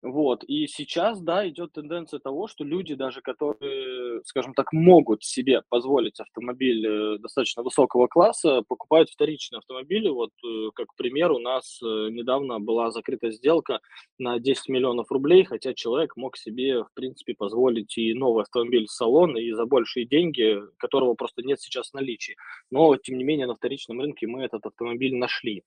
Вот, 0.02 0.46
и 0.46 0.66
сейчас, 0.68 1.20
да, 1.20 1.48
идет 1.50 1.74
тенденция 1.74 2.22
того, 2.22 2.48
что 2.48 2.64
люди 2.64 2.96
даже, 2.96 3.22
которые, 3.22 4.24
скажем 4.24 4.54
так, 4.54 4.72
могут 4.72 5.26
себе 5.26 5.62
позволить 5.68 6.22
автомобиль 6.22 6.88
э, 6.88 7.18
достаточно 7.18 7.64
высокого 7.64 8.08
класса, 8.08 8.62
покупают 8.66 9.10
вторичные 9.10 9.58
автомобили. 9.60 10.08
Вот, 10.08 10.30
э, 10.42 10.70
как 10.74 10.96
пример, 10.96 11.34
у 11.34 11.40
нас 11.40 11.82
э, 11.84 11.86
недавно 12.12 12.62
была 12.62 12.92
закрыта 12.92 13.30
сделка 13.32 13.82
на 14.18 14.40
10 14.40 14.70
миллионов 14.70 15.12
рублей, 15.12 15.44
хотя 15.44 15.74
человек 15.74 16.16
мог 16.16 16.38
себе, 16.38 16.86
в 16.86 16.94
принципе, 16.94 17.36
позволить 17.36 17.98
и 17.98 18.14
новый 18.14 18.44
автомобиль 18.44 18.86
в 18.86 18.92
салон, 18.92 19.38
и 19.38 19.52
за 19.52 19.66
большие 19.66 20.06
деньги, 20.06 20.62
которого 20.78 21.14
просто 21.14 21.42
нет 21.44 21.60
сейчас 21.60 21.90
в 21.90 21.94
наличии. 21.96 22.38
Но, 22.72 22.96
тем 22.96 23.18
не 23.18 23.26
менее, 23.26 23.48
на 23.48 23.56
вторичном 23.56 24.00
рынке 24.00 24.28
мы 24.28 24.46
этот 24.46 24.66
автомобиль 24.66 25.18
нашли. 25.18 25.66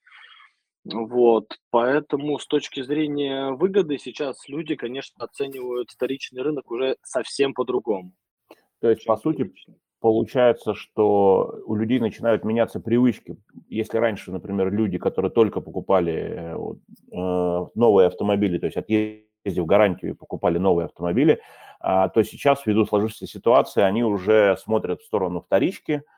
Вот, 0.84 1.58
поэтому 1.70 2.38
с 2.38 2.46
точки 2.46 2.82
зрения 2.82 3.52
выгоды 3.52 3.98
сейчас 3.98 4.48
люди, 4.48 4.74
конечно, 4.74 5.24
оценивают 5.24 5.90
вторичный 5.90 6.42
рынок 6.42 6.70
уже 6.70 6.96
совсем 7.04 7.54
по-другому. 7.54 8.12
То 8.80 8.90
есть, 8.90 9.04
по 9.04 9.16
сути, 9.16 9.52
получается, 10.00 10.74
что 10.74 11.60
у 11.66 11.76
людей 11.76 12.00
начинают 12.00 12.44
меняться 12.44 12.80
привычки. 12.80 13.36
Если 13.68 13.96
раньше, 13.98 14.32
например, 14.32 14.72
люди, 14.72 14.98
которые 14.98 15.30
только 15.30 15.60
покупали 15.60 16.12
э, 16.12 16.56
э 17.12 17.66
новые 17.76 18.08
автомобили, 18.08 18.58
то 18.58 18.66
есть 18.66 18.76
отъездив 18.76 19.64
гарантию 19.64 20.12
и 20.12 20.16
покупали 20.16 20.58
новые 20.58 20.86
автомобили, 20.86 21.40
э, 21.80 22.08
то 22.12 22.24
сейчас, 22.24 22.66
ввиду 22.66 22.86
сложившейся 22.86 23.28
ситуации, 23.28 23.82
они 23.82 24.02
уже 24.02 24.56
смотрят 24.56 25.00
в 25.00 25.06
сторону 25.06 25.42
вторички– 25.42 26.02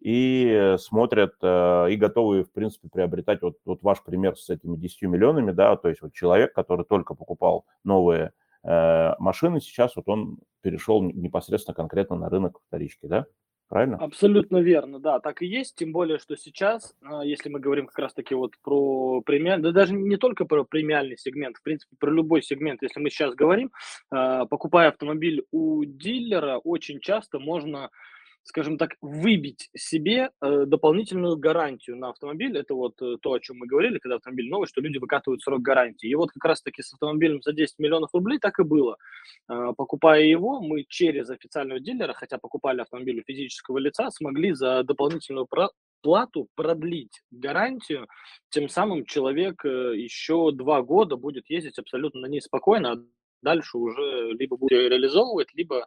и 0.00 0.76
смотрят 0.78 1.34
э, 1.42 1.90
и 1.90 1.96
готовы, 1.96 2.42
в 2.42 2.52
принципе, 2.52 2.88
приобретать 2.88 3.42
вот, 3.42 3.56
вот 3.64 3.82
ваш 3.82 4.02
пример 4.02 4.36
с 4.36 4.48
этими 4.48 4.76
10 4.76 5.02
миллионами, 5.02 5.52
да, 5.52 5.76
то 5.76 5.88
есть 5.88 6.00
вот 6.00 6.14
человек, 6.14 6.54
который 6.54 6.86
только 6.86 7.14
покупал 7.14 7.66
новые 7.84 8.32
э, 8.64 9.12
машины, 9.18 9.60
сейчас 9.60 9.96
вот 9.96 10.08
он 10.08 10.38
перешел 10.62 11.02
непосредственно 11.02 11.74
конкретно 11.74 12.16
на 12.16 12.30
рынок 12.30 12.60
вторички, 12.66 13.06
да? 13.06 13.26
Правильно? 13.68 13.98
Абсолютно 13.98 14.56
верно, 14.56 14.98
да, 14.98 15.20
так 15.20 15.42
и 15.42 15.46
есть, 15.46 15.76
тем 15.76 15.92
более, 15.92 16.18
что 16.18 16.34
сейчас, 16.34 16.92
а, 17.02 17.24
если 17.24 17.50
мы 17.50 17.60
говорим 17.60 17.86
как 17.86 18.00
раз-таки 18.00 18.34
вот 18.34 18.54
про 18.64 19.20
премиальный, 19.20 19.62
да 19.62 19.70
даже 19.70 19.94
не 19.94 20.16
только 20.16 20.44
про 20.44 20.64
премиальный 20.64 21.16
сегмент, 21.16 21.56
в 21.56 21.62
принципе, 21.62 21.94
про 22.00 22.10
любой 22.10 22.42
сегмент, 22.42 22.82
если 22.82 22.98
мы 22.98 23.10
сейчас 23.10 23.32
говорим, 23.32 23.70
покупая 24.08 24.88
автомобиль 24.88 25.44
у 25.52 25.84
дилера, 25.84 26.58
очень 26.58 26.98
часто 26.98 27.38
можно 27.38 27.90
скажем 28.42 28.78
так, 28.78 28.96
выбить 29.00 29.68
себе 29.76 30.30
э, 30.40 30.64
дополнительную 30.66 31.36
гарантию 31.36 31.96
на 31.96 32.10
автомобиль. 32.10 32.56
Это 32.56 32.74
вот 32.74 33.00
э, 33.02 33.16
то, 33.20 33.32
о 33.32 33.40
чем 33.40 33.58
мы 33.58 33.66
говорили, 33.66 33.98
когда 33.98 34.16
автомобиль 34.16 34.48
новый, 34.48 34.66
что 34.66 34.80
люди 34.80 34.98
выкатывают 34.98 35.42
срок 35.42 35.62
гарантии. 35.62 36.08
И 36.08 36.14
вот 36.14 36.30
как 36.30 36.44
раз-таки 36.44 36.82
с 36.82 36.92
автомобилем 36.92 37.42
за 37.42 37.52
10 37.52 37.78
миллионов 37.78 38.10
рублей 38.12 38.38
так 38.38 38.58
и 38.58 38.64
было. 38.64 38.96
Э, 39.48 39.72
покупая 39.76 40.22
его, 40.22 40.60
мы 40.60 40.84
через 40.88 41.30
официального 41.30 41.80
дилера, 41.80 42.12
хотя 42.12 42.38
покупали 42.38 42.80
автомобиль 42.80 43.20
у 43.20 43.24
физического 43.24 43.78
лица, 43.78 44.10
смогли 44.10 44.52
за 44.52 44.82
дополнительную 44.82 45.46
плату 46.02 46.48
продлить 46.54 47.22
гарантию, 47.30 48.08
тем 48.48 48.68
самым 48.68 49.04
человек 49.04 49.64
э, 49.64 49.96
еще 49.96 50.50
два 50.52 50.82
года 50.82 51.16
будет 51.16 51.48
ездить 51.50 51.78
абсолютно 51.78 52.22
на 52.22 52.26
ней 52.26 52.40
спокойно, 52.40 53.04
дальше 53.42 53.78
уже 53.78 54.32
либо 54.32 54.56
будет 54.56 54.72
реализовывать, 54.72 55.48
либо, 55.54 55.86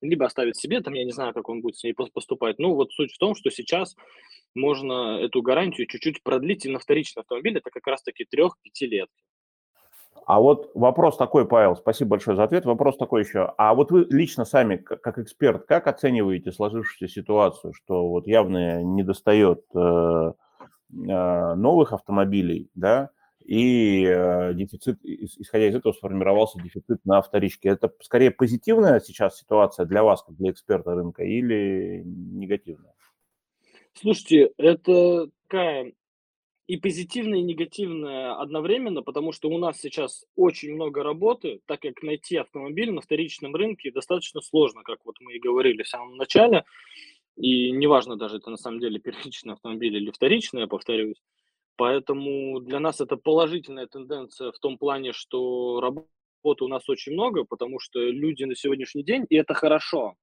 либо 0.00 0.26
оставить 0.26 0.56
себе, 0.56 0.80
там 0.80 0.94
я 0.94 1.04
не 1.04 1.12
знаю, 1.12 1.34
как 1.34 1.48
он 1.48 1.60
будет 1.60 1.76
с 1.76 1.84
ней 1.84 1.94
поступать. 1.94 2.58
Ну 2.58 2.74
вот 2.74 2.92
суть 2.92 3.12
в 3.12 3.18
том, 3.18 3.34
что 3.34 3.50
сейчас 3.50 3.96
можно 4.54 5.18
эту 5.20 5.42
гарантию 5.42 5.86
чуть-чуть 5.86 6.22
продлить 6.22 6.66
и 6.66 6.70
на 6.70 6.78
вторичный 6.78 7.22
автомобиль, 7.22 7.58
это 7.58 7.70
как 7.70 7.86
раз-таки 7.86 8.24
3-5 8.24 8.50
лет. 8.82 9.08
А 10.28 10.40
вот 10.40 10.70
вопрос 10.74 11.16
такой, 11.16 11.48
Павел, 11.48 11.74
спасибо 11.74 12.10
большое 12.10 12.36
за 12.36 12.44
ответ. 12.44 12.66
Вопрос 12.66 12.98
такой 12.98 13.22
еще. 13.22 13.54
А 13.56 13.74
вот 13.74 13.90
вы 13.90 14.06
лично 14.10 14.44
сами, 14.44 14.76
как 14.76 15.18
эксперт, 15.18 15.64
как 15.64 15.86
оцениваете 15.86 16.52
сложившуюся 16.52 17.08
ситуацию, 17.08 17.72
что 17.72 18.06
вот 18.10 18.26
явно 18.26 18.82
не 18.82 19.02
достает 19.02 19.64
э, 19.74 19.78
э, 19.78 20.32
новых 20.92 21.94
автомобилей, 21.94 22.70
да, 22.74 23.08
и 23.48 24.04
э, 24.04 24.52
дефицит, 24.52 24.98
исходя 25.02 25.68
из 25.68 25.74
этого, 25.74 25.94
сформировался 25.94 26.60
дефицит 26.62 27.02
на 27.06 27.22
вторичке. 27.22 27.70
Это 27.70 27.90
скорее 28.02 28.30
позитивная 28.30 29.00
сейчас 29.00 29.38
ситуация 29.38 29.86
для 29.86 30.02
вас, 30.02 30.22
как 30.22 30.36
для 30.36 30.50
эксперта 30.50 30.94
рынка, 30.94 31.24
или 31.24 32.02
негативная? 32.04 32.92
Слушайте, 33.94 34.52
это 34.58 35.30
такая 35.48 35.94
и 36.66 36.76
позитивная, 36.76 37.38
и 37.38 37.42
негативная 37.42 38.34
одновременно, 38.34 39.02
потому 39.02 39.32
что 39.32 39.48
у 39.48 39.56
нас 39.56 39.80
сейчас 39.80 40.26
очень 40.36 40.74
много 40.74 41.02
работы, 41.02 41.62
так 41.64 41.80
как 41.80 42.02
найти 42.02 42.36
автомобиль 42.36 42.92
на 42.92 43.00
вторичном 43.00 43.54
рынке 43.54 43.90
достаточно 43.90 44.42
сложно, 44.42 44.82
как 44.82 44.98
вот 45.06 45.16
мы 45.20 45.32
и 45.32 45.40
говорили 45.40 45.84
в 45.84 45.88
самом 45.88 46.18
начале, 46.18 46.66
и 47.38 47.70
неважно 47.70 48.16
даже 48.16 48.36
это 48.36 48.50
на 48.50 48.58
самом 48.58 48.78
деле 48.78 48.98
первичный 49.00 49.54
автомобиль 49.54 49.96
или 49.96 50.10
вторичный, 50.10 50.60
я 50.60 50.66
повторюсь, 50.66 51.16
Поэтому 51.78 52.58
для 52.58 52.80
нас 52.80 53.00
это 53.00 53.16
положительная 53.16 53.86
тенденция 53.86 54.50
в 54.50 54.58
том 54.58 54.78
плане, 54.78 55.12
что 55.12 55.80
работы 55.80 56.64
у 56.64 56.68
нас 56.68 56.88
очень 56.88 57.12
много, 57.12 57.44
потому 57.44 57.78
что 57.78 58.00
люди 58.00 58.42
на 58.42 58.56
сегодняшний 58.56 59.04
день, 59.04 59.24
и 59.30 59.36
это 59.36 59.54
хорошо, 59.54 60.14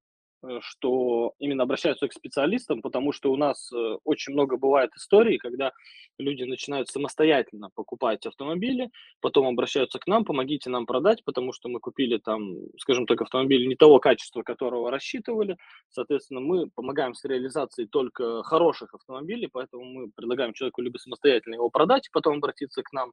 что 0.60 1.32
именно 1.38 1.62
обращаются 1.62 2.08
к 2.08 2.12
специалистам, 2.12 2.82
потому 2.82 3.12
что 3.12 3.32
у 3.32 3.36
нас 3.36 3.70
э, 3.72 3.96
очень 4.04 4.32
много 4.32 4.56
бывает 4.56 4.90
историй, 4.96 5.38
когда 5.38 5.72
люди 6.18 6.44
начинают 6.44 6.88
самостоятельно 6.88 7.70
покупать 7.74 8.26
автомобили, 8.26 8.90
потом 9.20 9.46
обращаются 9.46 9.98
к 9.98 10.06
нам, 10.06 10.24
помогите 10.24 10.70
нам 10.70 10.86
продать, 10.86 11.24
потому 11.24 11.52
что 11.52 11.68
мы 11.68 11.80
купили 11.80 12.18
там, 12.18 12.54
скажем 12.78 13.06
так, 13.06 13.20
автомобиль 13.20 13.66
не 13.68 13.76
того 13.76 13.98
качества, 13.98 14.42
которого 14.42 14.90
рассчитывали. 14.90 15.56
Соответственно, 15.90 16.40
мы 16.40 16.70
помогаем 16.74 17.14
с 17.14 17.24
реализацией 17.24 17.88
только 17.88 18.42
хороших 18.42 18.94
автомобилей, 18.94 19.48
поэтому 19.52 19.84
мы 19.84 20.10
предлагаем 20.14 20.52
человеку 20.52 20.82
либо 20.82 20.98
самостоятельно 20.98 21.54
его 21.54 21.70
продать, 21.70 22.08
потом 22.12 22.38
обратиться 22.38 22.82
к 22.82 22.92
нам, 22.92 23.12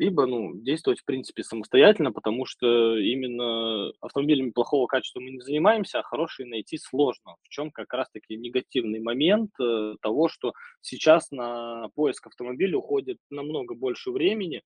либо 0.00 0.24
ну, 0.24 0.54
действовать, 0.54 1.00
в 1.00 1.04
принципе, 1.04 1.42
самостоятельно, 1.42 2.10
потому 2.10 2.46
что 2.46 2.96
именно 2.96 3.92
автомобилями 4.00 4.48
плохого 4.48 4.86
качества 4.86 5.20
мы 5.20 5.32
не 5.32 5.40
занимаемся, 5.40 5.98
а 5.98 6.02
хорошие 6.02 6.48
найти 6.48 6.78
сложно. 6.78 7.36
В 7.42 7.50
чем 7.50 7.70
как 7.70 7.92
раз-таки 7.92 8.34
негативный 8.38 9.00
момент 9.00 9.50
э, 9.60 9.96
того, 10.00 10.30
что 10.30 10.54
сейчас 10.80 11.30
на 11.30 11.90
поиск 11.94 12.28
автомобиля 12.28 12.78
уходит 12.78 13.18
намного 13.28 13.74
больше 13.74 14.10
времени, 14.10 14.62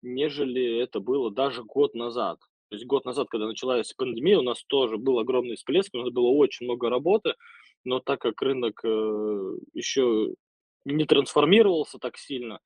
нежели 0.00 0.80
это 0.82 1.00
было 1.00 1.30
даже 1.30 1.64
год 1.64 1.94
назад. 1.94 2.38
То 2.70 2.76
есть 2.76 2.86
год 2.86 3.04
назад, 3.04 3.28
когда 3.28 3.46
началась 3.46 3.92
пандемия, 3.92 4.38
у 4.38 4.42
нас 4.42 4.64
тоже 4.68 4.96
был 4.96 5.18
огромный 5.18 5.56
всплеск, 5.56 5.94
у 5.94 5.98
нас 5.98 6.10
было 6.10 6.28
очень 6.28 6.64
много 6.64 6.88
работы, 6.88 7.34
но 7.84 8.00
так 8.00 8.22
как 8.22 8.40
рынок 8.40 8.80
э, 8.82 9.56
еще 9.74 10.32
не 10.86 11.04
трансформировался 11.04 11.98
так 11.98 12.16
сильно, 12.16 12.60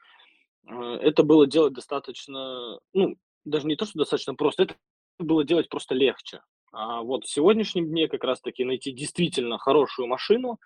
это 0.66 1.22
было 1.22 1.46
делать 1.46 1.72
достаточно, 1.72 2.78
ну, 2.92 3.16
даже 3.44 3.66
не 3.66 3.76
то, 3.76 3.84
что 3.84 3.98
достаточно 3.98 4.34
просто, 4.34 4.64
это 4.64 4.76
было 5.18 5.44
делать 5.44 5.68
просто 5.68 5.94
легче. 5.94 6.40
А 6.72 7.02
вот 7.02 7.24
в 7.24 7.30
сегодняшнем 7.30 7.86
дне 7.88 8.08
как 8.08 8.24
раз-таки 8.24 8.64
найти 8.64 8.92
действительно 8.92 9.58
хорошую 9.58 10.08
машину 10.08 10.58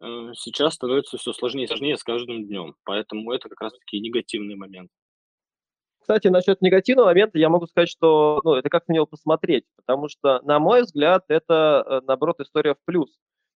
э, 0.00 0.32
сейчас 0.34 0.74
становится 0.74 1.18
все 1.18 1.32
сложнее 1.32 1.64
и 1.64 1.68
сложнее 1.68 1.96
с 1.96 2.02
каждым 2.02 2.46
днем. 2.46 2.74
Поэтому 2.84 3.30
это 3.32 3.48
как 3.48 3.60
раз-таки 3.60 4.00
негативный 4.00 4.56
момент. 4.56 4.90
Кстати, 6.00 6.28
насчет 6.28 6.60
негативного 6.62 7.06
момента 7.06 7.38
я 7.38 7.48
могу 7.48 7.66
сказать, 7.66 7.88
что 7.88 8.40
ну, 8.44 8.54
это 8.54 8.68
как 8.68 8.88
на 8.88 8.94
него 8.94 9.06
посмотреть, 9.06 9.64
потому 9.76 10.08
что, 10.08 10.40
на 10.42 10.58
мой 10.58 10.82
взгляд, 10.82 11.24
это, 11.28 11.84
э, 11.86 12.00
наоборот, 12.06 12.40
история 12.40 12.74
в 12.74 12.84
плюс 12.84 13.16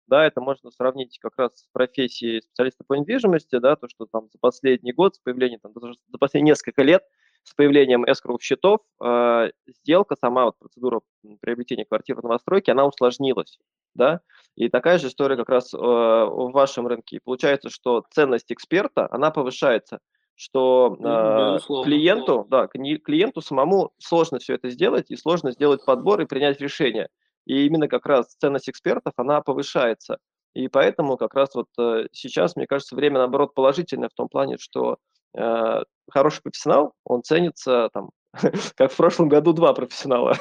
да, 0.10 0.26
это 0.26 0.42
можно 0.42 0.72
сравнить 0.72 1.18
как 1.20 1.34
раз 1.38 1.52
с 1.56 1.68
профессией 1.72 2.42
специалиста 2.42 2.84
по 2.86 2.96
недвижимости, 2.96 3.58
да, 3.60 3.76
то, 3.76 3.88
что 3.88 4.08
там 4.12 4.28
за 4.32 4.40
последний 4.40 4.92
год, 4.92 5.16
с 5.16 5.20
появлением, 5.20 5.60
там, 5.62 5.72
за 5.74 6.18
последние 6.18 6.52
несколько 6.52 6.84
лет, 6.84 7.04
с 7.44 7.54
появлением 7.54 8.04
эскровых 8.06 8.42
счетов, 8.42 8.82
э, 9.02 9.52
сделка, 9.68 10.16
сама 10.20 10.46
вот 10.46 10.58
процедура 10.60 11.02
приобретения 11.40 11.86
квартиры 11.86 12.20
в 12.20 12.24
новостройке, 12.24 12.74
она 12.74 12.86
усложнилась, 12.86 13.60
да, 13.94 14.22
и 14.56 14.68
такая 14.68 14.98
же 15.00 15.08
история 15.08 15.38
как 15.38 15.50
раз 15.50 15.74
э, 15.74 15.78
в 15.78 16.52
вашем 16.52 16.88
рынке. 16.88 17.18
И 17.18 17.22
получается, 17.24 17.70
что 17.70 18.04
ценность 18.12 18.52
эксперта, 18.52 19.08
она 19.10 19.32
повышается, 19.32 20.00
что 20.36 20.98
э, 21.00 21.84
клиенту, 21.84 22.46
да, 22.50 22.68
клиенту 22.68 23.42
самому 23.42 23.92
сложно 23.98 24.40
все 24.40 24.56
это 24.56 24.70
сделать, 24.70 25.12
и 25.12 25.16
сложно 25.16 25.52
сделать 25.52 25.84
подбор 25.86 26.22
и 26.22 26.26
принять 26.26 26.62
решение. 26.62 27.10
И 27.46 27.66
именно 27.66 27.88
как 27.88 28.06
раз 28.06 28.36
ценность 28.40 28.70
экспертов, 28.70 29.14
она 29.18 29.42
повышается. 29.42 30.18
И 30.54 30.68
поэтому 30.68 31.18
как 31.18 31.34
раз 31.34 31.54
вот 31.56 31.68
э, 31.80 32.08
сейчас, 32.12 32.56
мне 32.56 32.68
кажется, 32.68 32.96
время, 32.96 33.20
наоборот, 33.20 33.54
положительное 33.54 34.10
в 34.10 34.16
том 34.16 34.28
плане, 34.28 34.58
что 34.58 34.98
э, 35.38 35.84
хороший 36.10 36.42
профессионал, 36.42 36.94
он 37.04 37.24
ценится 37.24 37.90
там, 37.94 38.10
как 38.76 38.92
в 38.92 38.98
прошлом 38.98 39.30
году 39.30 39.54
два 39.54 39.74
профессионала. 39.74 40.36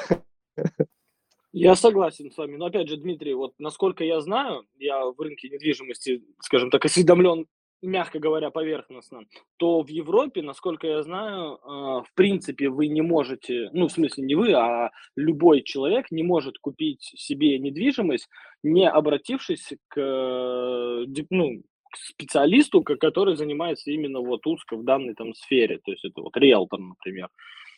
Я 1.51 1.75
согласен 1.75 2.31
с 2.31 2.37
вами. 2.37 2.57
Но 2.57 2.65
опять 2.65 2.89
же, 2.89 2.97
Дмитрий, 2.97 3.33
вот 3.33 3.53
насколько 3.57 4.03
я 4.03 4.21
знаю, 4.21 4.65
я 4.77 5.05
в 5.05 5.19
рынке 5.19 5.49
недвижимости, 5.49 6.23
скажем 6.41 6.69
так, 6.69 6.85
осведомлен 6.85 7.47
мягко 7.81 8.19
говоря, 8.19 8.49
поверхностно, 8.49 9.21
то 9.57 9.81
в 9.81 9.87
Европе, 9.87 10.41
насколько 10.41 10.87
я 10.87 11.03
знаю, 11.03 11.55
э, 11.55 11.57
в 11.67 12.07
принципе, 12.15 12.69
вы 12.69 12.87
не 12.87 13.01
можете, 13.01 13.69
ну, 13.73 13.87
в 13.87 13.91
смысле, 13.91 14.25
не 14.25 14.35
вы, 14.35 14.53
а 14.53 14.91
любой 15.15 15.61
человек 15.63 16.11
не 16.11 16.23
может 16.23 16.57
купить 16.59 17.01
себе 17.15 17.57
недвижимость, 17.59 18.27
не 18.63 18.89
обратившись 18.89 19.73
к, 19.87 19.99
э, 19.99 21.05
ну, 21.29 21.61
к 21.91 21.97
специалисту, 21.97 22.83
который 22.83 23.35
занимается 23.35 23.91
именно 23.91 24.19
вот 24.19 24.45
узко 24.45 24.75
в 24.75 24.83
данной 24.83 25.15
там 25.15 25.33
сфере, 25.33 25.79
то 25.83 25.91
есть 25.91 26.05
это 26.05 26.21
вот 26.21 26.35
риэлтор, 26.37 26.79
например, 26.79 27.29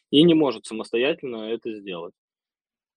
и 0.10 0.24
не 0.24 0.34
может 0.34 0.66
самостоятельно 0.66 1.50
это 1.50 1.74
сделать. 1.74 2.14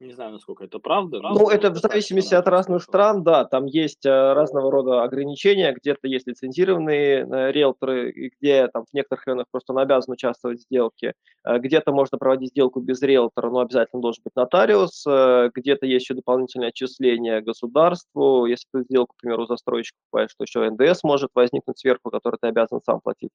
Не 0.04 0.12
знаю, 0.12 0.32
насколько 0.32 0.64
это 0.64 0.78
правда. 0.80 1.20
Ну, 1.22 1.48
это 1.48 1.70
в 1.70 1.78
зависимости 1.78 2.34
от 2.34 2.46
разных 2.46 2.82
стран, 2.82 3.22
да, 3.22 3.46
там 3.46 3.64
есть 3.64 4.04
э, 4.04 4.10
разного 4.34 4.70
рода 4.70 5.02
ограничения, 5.02 5.72
где-то 5.72 6.06
есть 6.08 6.26
лицензированные 6.26 7.26
э, 7.26 7.52
риэлторы, 7.52 8.30
где 8.38 8.68
там 8.68 8.84
в 8.84 8.92
некоторых 8.92 9.24
районах 9.26 9.46
просто 9.50 9.72
он 9.72 9.78
обязан 9.78 10.12
участвовать 10.12 10.60
в 10.60 10.62
сделке, 10.64 11.14
э, 11.44 11.58
где-то 11.58 11.92
можно 11.92 12.18
проводить 12.18 12.50
сделку 12.50 12.80
без 12.80 13.00
риэлтора, 13.00 13.48
но 13.50 13.60
обязательно 13.60 14.02
должен 14.02 14.22
быть 14.22 14.36
нотариус, 14.36 15.06
где-то 15.54 15.86
есть 15.86 16.04
еще 16.04 16.14
дополнительное 16.14 16.68
отчисление 16.68 17.40
государству, 17.40 18.44
если 18.44 18.66
ты 18.72 18.82
сделку, 18.82 19.14
к 19.16 19.20
примеру, 19.22 19.46
застройщик 19.46 19.94
покупаешь, 20.10 20.34
то 20.36 20.44
еще 20.44 20.68
НДС 20.68 21.02
может 21.02 21.30
возникнуть 21.34 21.78
сверху, 21.78 22.10
который 22.10 22.36
ты 22.38 22.48
обязан 22.48 22.80
сам 22.84 23.00
платить. 23.00 23.32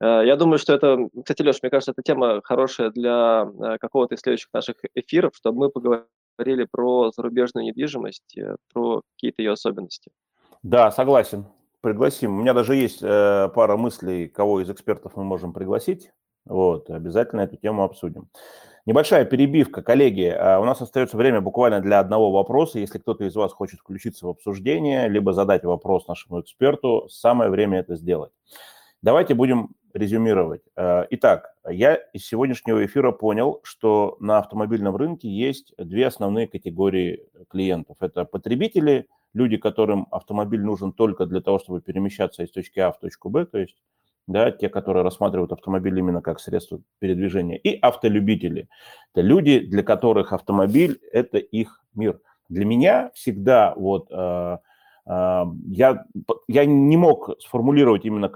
Э, 0.00 0.22
я 0.24 0.36
думаю, 0.36 0.58
что 0.58 0.72
это, 0.72 1.08
кстати, 1.22 1.42
Леш, 1.42 1.62
мне 1.62 1.70
кажется, 1.70 1.92
эта 1.92 2.02
тема 2.02 2.40
хорошая 2.42 2.90
для 2.90 3.46
э, 3.46 3.78
какого-то 3.78 4.14
из 4.14 4.20
следующих 4.20 4.48
наших 4.52 4.76
эфиров, 4.94 5.32
чтобы 5.34 5.58
мы 5.58 5.70
поговорили 5.70 6.66
про 6.70 7.10
зарубежную 7.12 7.66
недвижимость, 7.66 8.36
э, 8.38 8.56
про 8.72 9.02
какие-то 9.14 9.42
ее 9.42 9.52
особенности. 9.52 10.10
Да, 10.62 10.90
согласен. 10.90 11.46
Пригласим. 11.80 12.36
У 12.36 12.40
меня 12.42 12.52
даже 12.52 12.76
есть 12.76 13.00
пара 13.00 13.76
мыслей, 13.78 14.28
кого 14.28 14.60
из 14.60 14.68
экспертов 14.68 15.12
мы 15.16 15.24
можем 15.24 15.54
пригласить. 15.54 16.12
Вот, 16.44 16.90
обязательно 16.90 17.40
эту 17.40 17.56
тему 17.56 17.84
обсудим. 17.84 18.28
Небольшая 18.84 19.24
перебивка, 19.24 19.82
коллеги. 19.82 20.28
У 20.28 20.64
нас 20.64 20.82
остается 20.82 21.16
время 21.16 21.40
буквально 21.40 21.80
для 21.80 21.98
одного 21.98 22.30
вопроса. 22.32 22.78
Если 22.78 22.98
кто-то 22.98 23.24
из 23.24 23.34
вас 23.34 23.52
хочет 23.52 23.80
включиться 23.80 24.26
в 24.26 24.28
обсуждение, 24.28 25.08
либо 25.08 25.32
задать 25.32 25.64
вопрос 25.64 26.06
нашему 26.06 26.42
эксперту, 26.42 27.08
самое 27.08 27.50
время 27.50 27.78
это 27.78 27.96
сделать. 27.96 28.32
Давайте 29.00 29.32
будем 29.32 29.70
резюмировать. 29.92 30.62
Э, 30.76 31.04
итак, 31.10 31.54
я 31.68 31.94
из 31.94 32.26
сегодняшнего 32.26 32.84
эфира 32.84 33.12
понял, 33.12 33.60
что 33.62 34.16
на 34.20 34.38
автомобильном 34.38 34.96
рынке 34.96 35.28
есть 35.28 35.74
две 35.78 36.06
основные 36.06 36.48
категории 36.48 37.26
клиентов. 37.48 37.96
Это 38.00 38.24
потребители, 38.24 39.06
люди, 39.32 39.56
которым 39.56 40.06
автомобиль 40.10 40.62
нужен 40.62 40.92
только 40.92 41.26
для 41.26 41.40
того, 41.40 41.58
чтобы 41.58 41.80
перемещаться 41.80 42.42
из 42.42 42.50
точки 42.50 42.80
А 42.80 42.92
в 42.92 42.98
точку 42.98 43.28
Б, 43.30 43.46
то 43.46 43.58
есть 43.58 43.76
да, 44.26 44.50
те, 44.50 44.68
которые 44.68 45.02
рассматривают 45.02 45.52
автомобиль 45.52 45.98
именно 45.98 46.22
как 46.22 46.40
средство 46.40 46.80
передвижения, 46.98 47.56
и 47.56 47.78
автолюбители. 47.78 48.68
Это 49.12 49.22
люди, 49.22 49.58
для 49.58 49.82
которых 49.82 50.32
автомобиль– 50.32 51.00
это 51.12 51.38
их 51.38 51.82
мир. 51.94 52.20
Для 52.48 52.64
меня 52.64 53.10
всегда 53.14 53.74
вот 53.76 54.08
э, 54.10 54.58
э, 55.06 55.44
я, 55.66 56.04
я 56.48 56.64
не 56.64 56.96
мог 56.96 57.40
сформулировать 57.40 58.04
именно 58.04 58.28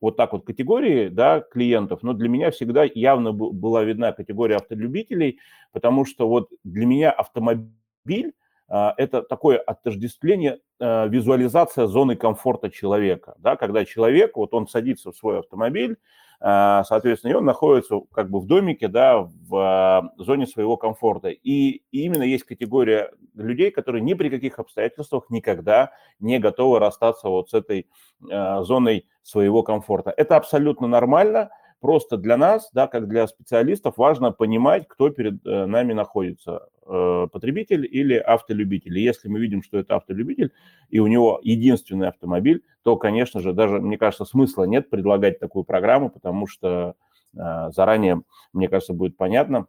вот 0.00 0.16
так 0.16 0.32
вот 0.32 0.46
категории 0.46 1.08
да, 1.08 1.40
клиентов, 1.40 2.02
но 2.02 2.12
для 2.12 2.28
меня 2.28 2.50
всегда 2.50 2.84
явно 2.84 3.32
была 3.32 3.84
видна 3.84 4.12
категория 4.12 4.56
автолюбителей, 4.56 5.38
потому 5.72 6.04
что 6.04 6.28
вот 6.28 6.50
для 6.64 6.86
меня 6.86 7.10
автомобиль 7.10 8.32
а, 8.68 8.94
это 8.96 9.22
такое 9.22 9.58
отождествление, 9.58 10.60
а, 10.78 11.06
визуализация 11.06 11.86
зоны 11.86 12.16
комфорта 12.16 12.70
человека. 12.70 13.34
Да, 13.38 13.56
когда 13.56 13.84
человек, 13.84 14.36
вот 14.36 14.52
он 14.54 14.68
садится 14.68 15.10
в 15.12 15.16
свой 15.16 15.40
автомобиль, 15.40 15.96
соответственно, 16.40 17.32
и 17.32 17.34
он 17.34 17.44
находится 17.44 18.00
как 18.12 18.30
бы 18.30 18.40
в 18.40 18.46
домике, 18.46 18.88
да, 18.88 19.28
в 19.48 20.12
зоне 20.18 20.46
своего 20.46 20.76
комфорта. 20.76 21.28
И, 21.28 21.82
и 21.90 22.02
именно 22.04 22.22
есть 22.22 22.44
категория 22.44 23.10
людей, 23.34 23.70
которые 23.70 24.02
ни 24.02 24.14
при 24.14 24.28
каких 24.28 24.58
обстоятельствах 24.58 25.30
никогда 25.30 25.90
не 26.20 26.38
готовы 26.38 26.78
расстаться 26.78 27.28
вот 27.28 27.50
с 27.50 27.54
этой 27.54 27.88
зоной 28.20 29.06
своего 29.22 29.62
комфорта. 29.62 30.14
Это 30.16 30.36
абсолютно 30.36 30.86
нормально, 30.86 31.50
Просто 31.80 32.16
для 32.16 32.36
нас, 32.36 32.70
да, 32.72 32.88
как 32.88 33.06
для 33.06 33.26
специалистов, 33.28 33.98
важно 33.98 34.32
понимать, 34.32 34.88
кто 34.88 35.10
перед 35.10 35.46
э, 35.46 35.66
нами 35.66 35.92
находится, 35.92 36.68
э, 36.77 36.77
потребитель 36.88 37.86
или 37.90 38.14
автолюбитель. 38.14 38.98
И 38.98 39.02
если 39.02 39.28
мы 39.28 39.38
видим, 39.40 39.62
что 39.62 39.78
это 39.78 39.96
автолюбитель, 39.96 40.52
и 40.88 40.98
у 41.00 41.06
него 41.06 41.40
единственный 41.42 42.08
автомобиль, 42.08 42.64
то, 42.82 42.96
конечно 42.96 43.40
же, 43.40 43.52
даже, 43.52 43.80
мне 43.80 43.98
кажется, 43.98 44.24
смысла 44.24 44.64
нет 44.64 44.88
предлагать 44.88 45.38
такую 45.38 45.64
программу, 45.64 46.10
потому 46.10 46.46
что 46.46 46.94
э, 47.36 47.70
заранее, 47.70 48.22
мне 48.52 48.68
кажется, 48.68 48.94
будет 48.94 49.16
понятно, 49.16 49.66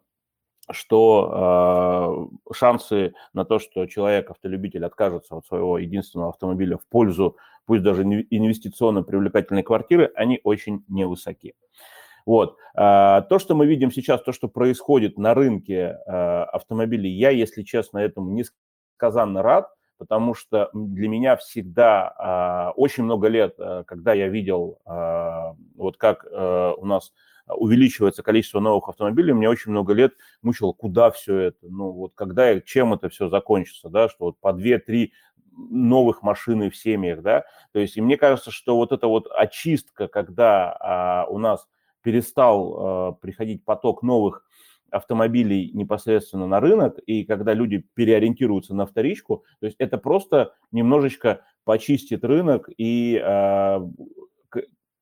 что 0.70 2.30
э, 2.48 2.54
шансы 2.54 3.14
на 3.32 3.44
то, 3.44 3.58
что 3.58 3.86
человек, 3.86 4.30
автолюбитель, 4.30 4.84
откажется 4.84 5.36
от 5.36 5.46
своего 5.46 5.78
единственного 5.78 6.30
автомобиля 6.30 6.78
в 6.78 6.86
пользу, 6.86 7.36
пусть 7.66 7.82
даже 7.82 8.02
инвестиционно 8.02 9.02
привлекательной 9.02 9.62
квартиры, 9.62 10.10
они 10.14 10.40
очень 10.44 10.84
невысоки. 10.88 11.54
Вот. 12.30 12.58
А, 12.76 13.22
то, 13.22 13.40
что 13.40 13.56
мы 13.56 13.66
видим 13.66 13.90
сейчас, 13.90 14.22
то, 14.22 14.30
что 14.30 14.46
происходит 14.46 15.18
на 15.18 15.34
рынке 15.34 15.98
а, 16.06 16.44
автомобилей, 16.44 17.10
я, 17.10 17.30
если 17.30 17.64
честно, 17.64 17.98
этому 17.98 18.30
несказанно 18.30 19.42
рад, 19.42 19.68
потому 19.98 20.34
что 20.34 20.70
для 20.72 21.08
меня 21.08 21.34
всегда 21.34 22.14
а, 22.16 22.72
очень 22.76 23.02
много 23.02 23.26
лет, 23.26 23.56
когда 23.84 24.14
я 24.14 24.28
видел, 24.28 24.78
вот 25.74 25.96
как 25.96 26.24
у 26.24 26.86
нас 26.86 27.12
увеличивается 27.48 28.22
количество 28.22 28.60
новых 28.60 28.88
автомобилей, 28.88 29.32
мне 29.32 29.48
очень 29.50 29.72
много 29.72 29.92
лет 29.92 30.12
мучило, 30.40 30.70
куда 30.72 31.10
все 31.10 31.36
это, 31.36 31.58
ну 31.62 31.90
вот 31.90 32.12
когда 32.14 32.52
и 32.52 32.62
чем 32.64 32.94
это 32.94 33.08
все 33.08 33.28
закончится, 33.28 33.88
да, 33.88 34.08
что 34.08 34.26
вот 34.26 34.38
по 34.38 34.52
2-3 34.52 35.10
новых 35.50 36.22
машины 36.22 36.70
в 36.70 36.76
семьях, 36.76 37.22
да, 37.22 37.44
то 37.72 37.80
есть 37.80 37.96
и 37.96 38.00
мне 38.00 38.16
кажется, 38.16 38.52
что 38.52 38.76
вот 38.76 38.92
эта 38.92 39.08
вот 39.08 39.26
очистка, 39.28 40.06
когда 40.06 40.76
а, 40.78 41.26
у 41.28 41.38
нас 41.38 41.66
перестал 42.02 43.12
э, 43.12 43.12
приходить 43.20 43.64
поток 43.64 44.02
новых 44.02 44.44
автомобилей 44.90 45.70
непосредственно 45.72 46.46
на 46.46 46.60
рынок, 46.60 46.98
и 47.06 47.24
когда 47.24 47.54
люди 47.54 47.84
переориентируются 47.94 48.74
на 48.74 48.86
вторичку, 48.86 49.44
то 49.60 49.66
есть 49.66 49.76
это 49.78 49.98
просто 49.98 50.54
немножечко 50.72 51.42
почистит 51.64 52.24
рынок, 52.24 52.68
и, 52.76 53.20
э, 53.22 53.80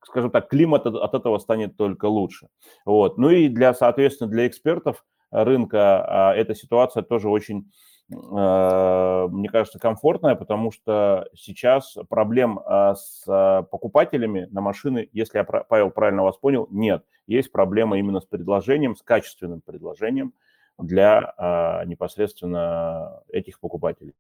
скажем 0.05 0.31
так, 0.31 0.49
климат 0.49 0.87
от 0.87 1.15
этого 1.15 1.39
станет 1.39 1.77
только 1.77 2.07
лучше. 2.07 2.49
Вот. 2.85 3.19
Ну 3.19 3.31
и 3.31 3.49
для, 3.49 3.75
соответственно, 3.75 4.31
для 4.31 4.47
экспертов 4.47 5.05
рынка 5.31 6.35
э, 6.37 6.41
эта 6.41 6.55
ситуация 6.55 7.03
тоже 7.03 7.29
очень 7.29 7.71
мне 8.11 9.49
кажется, 9.51 9.79
комфортная, 9.79 10.35
потому 10.35 10.71
что 10.73 11.29
сейчас 11.35 11.97
проблем 12.09 12.59
а, 12.65 12.95
с 12.95 13.25
а, 13.29 13.65
покупателями 13.65 14.49
на 14.51 14.63
машины, 14.63 15.11
если 15.13 15.39
я, 15.39 15.45
Павел, 15.45 15.91
правильно 15.91 16.23
вас 16.23 16.39
понял, 16.39 16.67
нет. 16.71 17.05
Есть 17.27 17.53
проблема 17.53 17.99
именно 17.99 18.21
с 18.21 18.25
предложением, 18.25 18.97
с 18.97 19.03
качественным 19.03 19.61
предложением 19.61 20.33
для 20.79 21.35
а, 21.37 21.85
непосредственно 21.85 23.23
этих 23.31 23.61
покупателей 23.61 24.15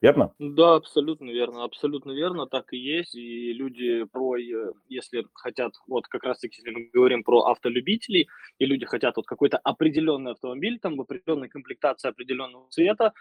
верно? 0.00 0.32
Да, 0.38 0.76
абсолютно 0.76 1.30
верно, 1.30 1.64
абсолютно 1.64 2.12
верно, 2.12 2.46
так 2.46 2.72
и 2.72 2.78
есть. 2.78 3.14
И 3.14 3.52
люди 3.52 4.04
про, 4.04 4.36
э, 4.36 4.72
если 4.88 5.26
хотят, 5.34 5.74
вот 5.86 6.06
как 6.06 6.24
раз 6.24 6.38
таки, 6.40 6.56
если 6.58 6.70
мы 6.70 6.90
говорим 6.92 7.22
про 7.22 7.42
автолюбителей, 7.42 8.28
и 8.58 8.66
люди 8.66 8.86
хотят 8.86 9.16
вот 9.16 9.26
какой-то 9.26 9.58
определенный 9.58 10.32
автомобиль, 10.32 10.78
там 10.78 10.96
в 10.96 11.00
определенной 11.00 11.48
комплектации 11.48 12.08
определенного 12.08 12.68
цвета, 12.70 13.12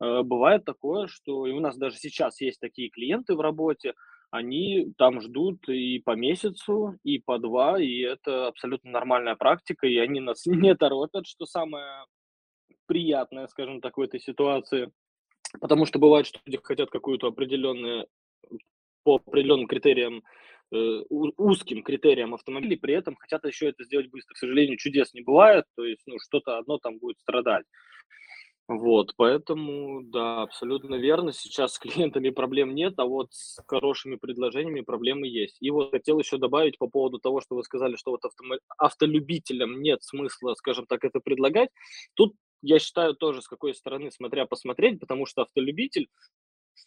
э, 0.00 0.22
бывает 0.22 0.64
такое, 0.64 1.06
что 1.06 1.46
и 1.46 1.52
у 1.52 1.60
нас 1.60 1.76
даже 1.76 1.96
сейчас 1.96 2.40
есть 2.40 2.60
такие 2.60 2.90
клиенты 2.90 3.34
в 3.34 3.40
работе, 3.40 3.94
они 4.30 4.92
там 4.98 5.20
ждут 5.20 5.68
и 5.68 5.98
по 6.00 6.16
месяцу, 6.16 6.98
и 7.04 7.18
по 7.18 7.38
два, 7.38 7.80
и 7.80 8.00
это 8.00 8.48
абсолютно 8.48 8.90
нормальная 8.90 9.36
практика, 9.36 9.86
и 9.86 9.96
они 9.98 10.20
нас 10.20 10.46
не 10.46 10.74
торопят, 10.74 11.26
что 11.26 11.46
самое 11.46 12.04
приятное, 12.86 13.46
скажем 13.48 13.80
так, 13.80 13.96
в 13.96 14.00
этой 14.00 14.20
ситуации. 14.20 14.90
Потому 15.60 15.86
что 15.86 15.98
бывает, 15.98 16.26
что 16.26 16.40
люди 16.44 16.58
хотят 16.62 16.90
какую-то 16.90 17.28
определенную, 17.28 18.06
по 19.02 19.16
определенным 19.16 19.66
критериям, 19.66 20.22
э, 20.72 21.02
узким 21.08 21.82
критериям 21.82 22.34
автомобилей, 22.34 22.76
при 22.76 22.94
этом 22.94 23.16
хотят 23.16 23.44
еще 23.44 23.68
это 23.68 23.84
сделать 23.84 24.10
быстро. 24.10 24.34
К 24.34 24.38
сожалению, 24.38 24.78
чудес 24.78 25.14
не 25.14 25.22
бывает, 25.22 25.64
то 25.76 25.84
есть 25.84 26.02
ну, 26.06 26.16
что-то 26.20 26.58
одно 26.58 26.78
там 26.78 26.98
будет 26.98 27.18
страдать. 27.20 27.64
Вот, 28.68 29.12
поэтому, 29.16 30.02
да, 30.02 30.42
абсолютно 30.42 30.96
верно. 30.96 31.32
Сейчас 31.32 31.74
с 31.74 31.78
клиентами 31.78 32.30
проблем 32.30 32.74
нет, 32.74 32.94
а 32.96 33.04
вот 33.04 33.28
с 33.32 33.62
хорошими 33.64 34.16
предложениями 34.16 34.80
проблемы 34.80 35.28
есть. 35.28 35.56
И 35.60 35.70
вот 35.70 35.92
хотел 35.92 36.18
еще 36.18 36.36
добавить 36.36 36.76
по 36.76 36.88
поводу 36.88 37.20
того, 37.20 37.40
что 37.40 37.54
вы 37.54 37.62
сказали, 37.62 37.94
что 37.94 38.10
вот 38.10 38.22
автомо- 38.24 38.58
автолюбителям 38.76 39.80
нет 39.80 40.02
смысла, 40.02 40.54
скажем 40.54 40.86
так, 40.86 41.04
это 41.04 41.20
предлагать. 41.20 41.70
Тут 42.14 42.34
я 42.62 42.78
считаю 42.78 43.14
тоже, 43.14 43.42
с 43.42 43.48
какой 43.48 43.74
стороны, 43.74 44.10
смотря 44.10 44.46
посмотреть, 44.46 45.00
потому 45.00 45.26
что 45.26 45.42
автолюбитель 45.42 46.08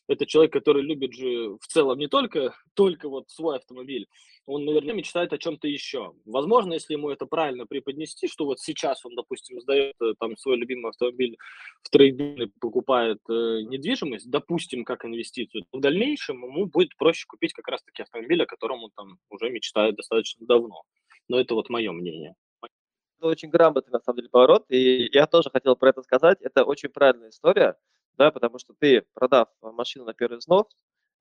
это 0.10 0.26
человек, 0.26 0.52
который 0.52 0.82
любит 0.82 1.14
же 1.14 1.58
в 1.62 1.68
целом 1.68 2.00
не 2.00 2.08
только, 2.08 2.56
только 2.74 3.08
вот 3.08 3.30
свой 3.30 3.58
автомобиль, 3.58 4.08
он, 4.46 4.66
наверное, 4.66 4.96
мечтает 4.96 5.32
о 5.32 5.38
чем-то 5.38 5.68
еще. 5.68 6.14
Возможно, 6.26 6.74
если 6.74 6.94
ему 6.94 7.12
это 7.12 7.28
правильно 7.28 7.68
преподнести, 7.68 8.28
что 8.28 8.46
вот 8.46 8.60
сейчас 8.60 9.06
он, 9.06 9.16
допустим, 9.16 9.62
сдает 9.62 9.94
э, 10.02 10.14
там 10.20 10.36
свой 10.38 10.58
любимый 10.58 10.90
автомобиль 10.90 11.38
в 11.84 11.90
трейдинг 11.92 12.52
покупает 12.60 13.20
э, 13.30 13.62
недвижимость, 13.62 14.30
допустим, 14.30 14.84
как 14.84 15.06
инвестицию, 15.06 15.66
в 15.72 15.80
дальнейшем 15.80 16.44
ему 16.44 16.66
будет 16.66 16.96
проще 16.98 17.26
купить 17.28 17.54
как 17.54 17.68
раз-таки 17.68 18.02
автомобиль, 18.02 18.42
о 18.42 18.48
котором 18.48 18.84
он 18.84 18.92
там 18.96 19.20
уже 19.30 19.52
мечтает 19.52 19.96
достаточно 19.96 20.46
давно. 20.48 20.82
Но 21.28 21.40
это 21.40 21.54
вот 21.54 21.70
мое 21.70 21.92
мнение. 21.92 22.34
Это 23.20 23.28
очень 23.28 23.50
грамотный, 23.50 23.92
на 23.92 24.00
самом 24.00 24.18
деле, 24.18 24.30
поворот, 24.30 24.66
и 24.70 25.10
я 25.12 25.28
тоже 25.28 25.50
хотел 25.50 25.76
про 25.76 25.90
это 25.90 26.02
сказать. 26.04 26.42
Это 26.42 26.64
очень 26.64 26.90
правильная 26.90 27.30
история, 27.30 27.76
да, 28.18 28.32
потому 28.32 28.60
что 28.60 28.74
ты, 28.80 29.06
продав 29.14 29.50
машину 29.62 30.06
на 30.06 30.14
первый 30.14 30.38
взнос, 30.38 30.68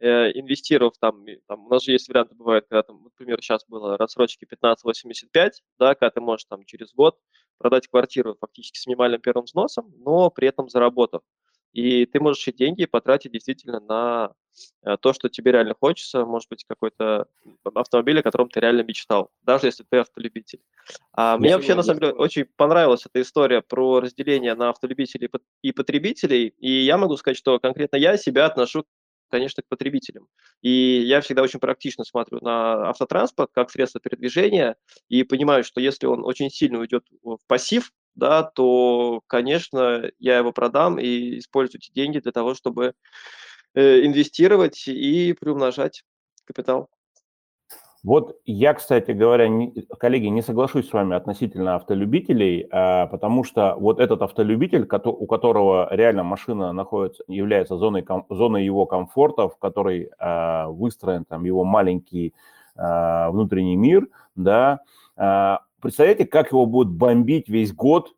Э, 0.00 0.30
инвестировав 0.32 0.96
там, 0.98 1.24
там, 1.48 1.66
у 1.66 1.68
нас 1.68 1.82
же 1.82 1.90
есть 1.90 2.08
варианты, 2.08 2.36
бывают, 2.36 2.66
когда, 2.68 2.84
там, 2.84 3.02
например, 3.02 3.42
сейчас 3.42 3.64
было 3.66 3.96
рассрочки 3.96 4.44
15-85, 4.44 5.54
да, 5.80 5.96
когда 5.96 6.10
ты 6.10 6.20
можешь 6.20 6.44
там 6.44 6.64
через 6.64 6.92
год 6.94 7.18
продать 7.58 7.88
квартиру 7.88 8.36
фактически 8.40 8.78
с 8.78 8.86
минимальным 8.86 9.20
первым 9.20 9.46
взносом, 9.46 9.92
но 9.98 10.30
при 10.30 10.46
этом 10.46 10.68
заработав. 10.68 11.22
И 11.72 12.06
ты 12.06 12.20
можешь 12.20 12.46
эти 12.48 12.56
деньги 12.56 12.86
потратить 12.86 13.32
действительно 13.32 13.80
на 13.80 14.32
э, 14.84 14.96
то, 15.00 15.12
что 15.12 15.28
тебе 15.28 15.52
реально 15.52 15.74
хочется, 15.78 16.24
может 16.24 16.48
быть, 16.48 16.64
какой-то 16.64 17.26
автомобиль, 17.74 18.20
о 18.20 18.22
котором 18.22 18.48
ты 18.48 18.60
реально 18.60 18.82
мечтал, 18.82 19.30
даже 19.42 19.66
если 19.66 19.84
ты 19.88 19.98
автолюбитель. 19.98 20.60
А 21.12 21.36
мне 21.36 21.54
вообще, 21.54 21.74
на 21.74 21.82
самом 21.82 22.00
деле, 22.00 22.12
очень 22.12 22.46
понравилась 22.56 23.06
эта 23.06 23.20
история 23.20 23.62
про 23.62 24.00
разделение 24.00 24.54
на 24.54 24.70
автолюбителей 24.70 25.30
и 25.62 25.72
потребителей, 25.72 26.54
и 26.58 26.84
я 26.84 26.96
могу 26.96 27.16
сказать, 27.16 27.36
что 27.36 27.58
конкретно 27.58 27.96
я 27.96 28.16
себя 28.16 28.46
отношу 28.46 28.84
конечно, 29.30 29.62
к 29.62 29.68
потребителям. 29.68 30.26
И 30.62 30.70
я 30.70 31.20
всегда 31.20 31.42
очень 31.42 31.60
практично 31.60 32.04
смотрю 32.04 32.40
на 32.40 32.88
автотранспорт 32.88 33.50
как 33.52 33.70
средство 33.70 34.00
передвижения 34.00 34.76
и 35.08 35.22
понимаю, 35.22 35.64
что 35.64 35.80
если 35.80 36.06
он 36.06 36.24
очень 36.24 36.50
сильно 36.50 36.78
уйдет 36.78 37.04
в 37.22 37.38
пассив, 37.46 37.92
да, 38.18 38.42
то, 38.42 39.20
конечно, 39.26 40.10
я 40.18 40.38
его 40.38 40.52
продам 40.52 40.98
и 40.98 41.38
использую 41.38 41.80
эти 41.80 41.92
деньги 41.92 42.18
для 42.18 42.32
того, 42.32 42.54
чтобы 42.54 42.94
э, 43.74 44.04
инвестировать 44.04 44.88
и 44.88 45.34
приумножать 45.38 46.02
капитал. 46.44 46.88
Вот 48.04 48.36
я, 48.44 48.74
кстати 48.74 49.10
говоря, 49.10 49.48
не, 49.48 49.72
коллеги, 49.98 50.26
не 50.26 50.42
соглашусь 50.42 50.88
с 50.88 50.92
вами 50.92 51.16
относительно 51.16 51.74
автолюбителей, 51.74 52.68
а, 52.70 53.06
потому 53.06 53.44
что 53.44 53.74
вот 53.78 53.98
этот 54.00 54.22
автолюбитель, 54.22 54.88
у 55.04 55.26
которого 55.26 55.88
реально 55.90 56.22
машина 56.22 56.72
находится, 56.72 57.24
является 57.26 57.76
зоной, 57.76 58.06
зоной 58.30 58.64
его 58.64 58.86
комфорта, 58.86 59.48
в 59.48 59.58
которой 59.58 60.10
а, 60.18 60.68
выстроен 60.68 61.24
там 61.24 61.44
его 61.44 61.64
маленький 61.64 62.34
а, 62.76 63.30
внутренний 63.30 63.76
мир, 63.76 64.06
да, 64.36 64.80
представляете, 65.80 66.26
как 66.26 66.52
его 66.52 66.66
будут 66.66 66.92
бомбить 66.92 67.48
весь 67.48 67.72
год 67.72 68.14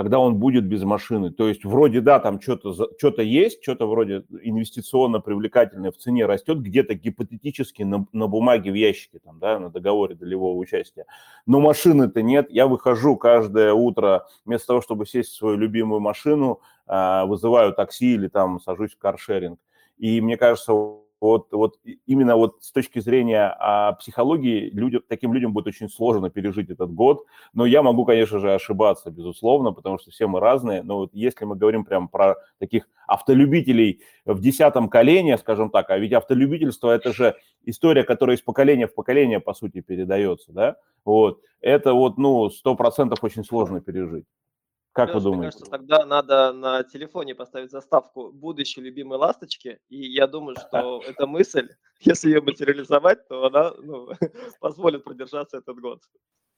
когда 0.00 0.18
он 0.18 0.36
будет 0.36 0.64
без 0.64 0.82
машины. 0.82 1.30
То 1.30 1.46
есть 1.46 1.62
вроде, 1.62 2.00
да, 2.00 2.20
там 2.20 2.40
что-то 2.40 2.72
что 2.96 3.20
есть, 3.20 3.62
что-то 3.62 3.86
вроде 3.86 4.24
инвестиционно 4.42 5.20
привлекательное 5.20 5.90
в 5.90 5.98
цене 5.98 6.24
растет, 6.24 6.62
где-то 6.62 6.94
гипотетически 6.94 7.82
на, 7.82 8.06
на 8.12 8.26
бумаге 8.26 8.70
в 8.70 8.74
ящике, 8.74 9.18
там, 9.18 9.38
да, 9.38 9.58
на 9.58 9.68
договоре 9.68 10.14
долевого 10.14 10.56
участия. 10.56 11.04
Но 11.44 11.60
машины-то 11.60 12.22
нет. 12.22 12.46
Я 12.50 12.66
выхожу 12.66 13.16
каждое 13.16 13.74
утро, 13.74 14.26
вместо 14.46 14.68
того, 14.68 14.80
чтобы 14.80 15.04
сесть 15.04 15.32
в 15.32 15.36
свою 15.36 15.58
любимую 15.58 16.00
машину, 16.00 16.62
а, 16.86 17.26
вызываю 17.26 17.74
такси 17.74 18.14
или 18.14 18.28
там 18.28 18.58
сажусь 18.58 18.94
в 18.94 18.98
каршеринг. 18.98 19.58
И 19.98 20.22
мне 20.22 20.38
кажется, 20.38 20.72
вот, 21.20 21.52
вот 21.52 21.78
именно 22.06 22.36
вот 22.36 22.56
с 22.62 22.72
точки 22.72 22.98
зрения 22.98 23.54
а, 23.58 23.92
психологии 23.92 24.70
люди, 24.70 25.00
таким 25.00 25.34
людям 25.34 25.52
будет 25.52 25.66
очень 25.66 25.88
сложно 25.90 26.30
пережить 26.30 26.70
этот 26.70 26.92
год. 26.92 27.26
Но 27.52 27.66
я 27.66 27.82
могу, 27.82 28.04
конечно 28.04 28.38
же, 28.38 28.54
ошибаться, 28.54 29.10
безусловно, 29.10 29.72
потому 29.72 29.98
что 29.98 30.10
все 30.10 30.26
мы 30.26 30.40
разные. 30.40 30.82
Но 30.82 30.98
вот 30.98 31.10
если 31.12 31.44
мы 31.44 31.56
говорим 31.56 31.84
прям 31.84 32.08
про 32.08 32.36
таких 32.58 32.88
автолюбителей 33.06 34.00
в 34.24 34.40
десятом 34.40 34.88
колене, 34.88 35.36
скажем 35.36 35.70
так, 35.70 35.90
а 35.90 35.98
ведь 35.98 36.12
автолюбительство– 36.12 36.90
это 36.94 37.12
же 37.12 37.36
история, 37.64 38.04
которая 38.04 38.36
из 38.36 38.42
поколения 38.42 38.86
в 38.86 38.94
поколение, 38.94 39.40
по 39.40 39.52
сути, 39.52 39.80
передается, 39.80 40.52
да, 40.52 40.76
вот, 41.04 41.40
это 41.60 41.92
вот, 41.92 42.18
ну, 42.18 42.48
сто 42.50 42.74
процентов 42.74 43.22
очень 43.22 43.44
сложно 43.44 43.80
пережить. 43.80 44.24
Как 45.00 45.14
Леш, 45.14 45.14
вы 45.14 45.30
думаете? 45.30 45.40
Мне 45.40 45.50
кажется, 45.50 45.70
тогда 45.70 46.06
надо 46.06 46.52
на 46.52 46.82
телефоне 46.84 47.34
поставить 47.34 47.70
заставку 47.70 48.30
будущей 48.32 48.82
любимой 48.82 49.18
ласточки, 49.18 49.80
и 49.88 49.96
я 49.96 50.26
думаю, 50.26 50.56
что 50.56 51.00
эта 51.06 51.26
мысль, 51.26 51.68
если 52.00 52.28
ее 52.28 52.42
материализовать, 52.42 53.26
то 53.28 53.46
она 53.46 53.72
ну, 53.78 54.08
позволит 54.60 55.04
продержаться 55.04 55.58
этот 55.58 55.80
год. 55.80 56.02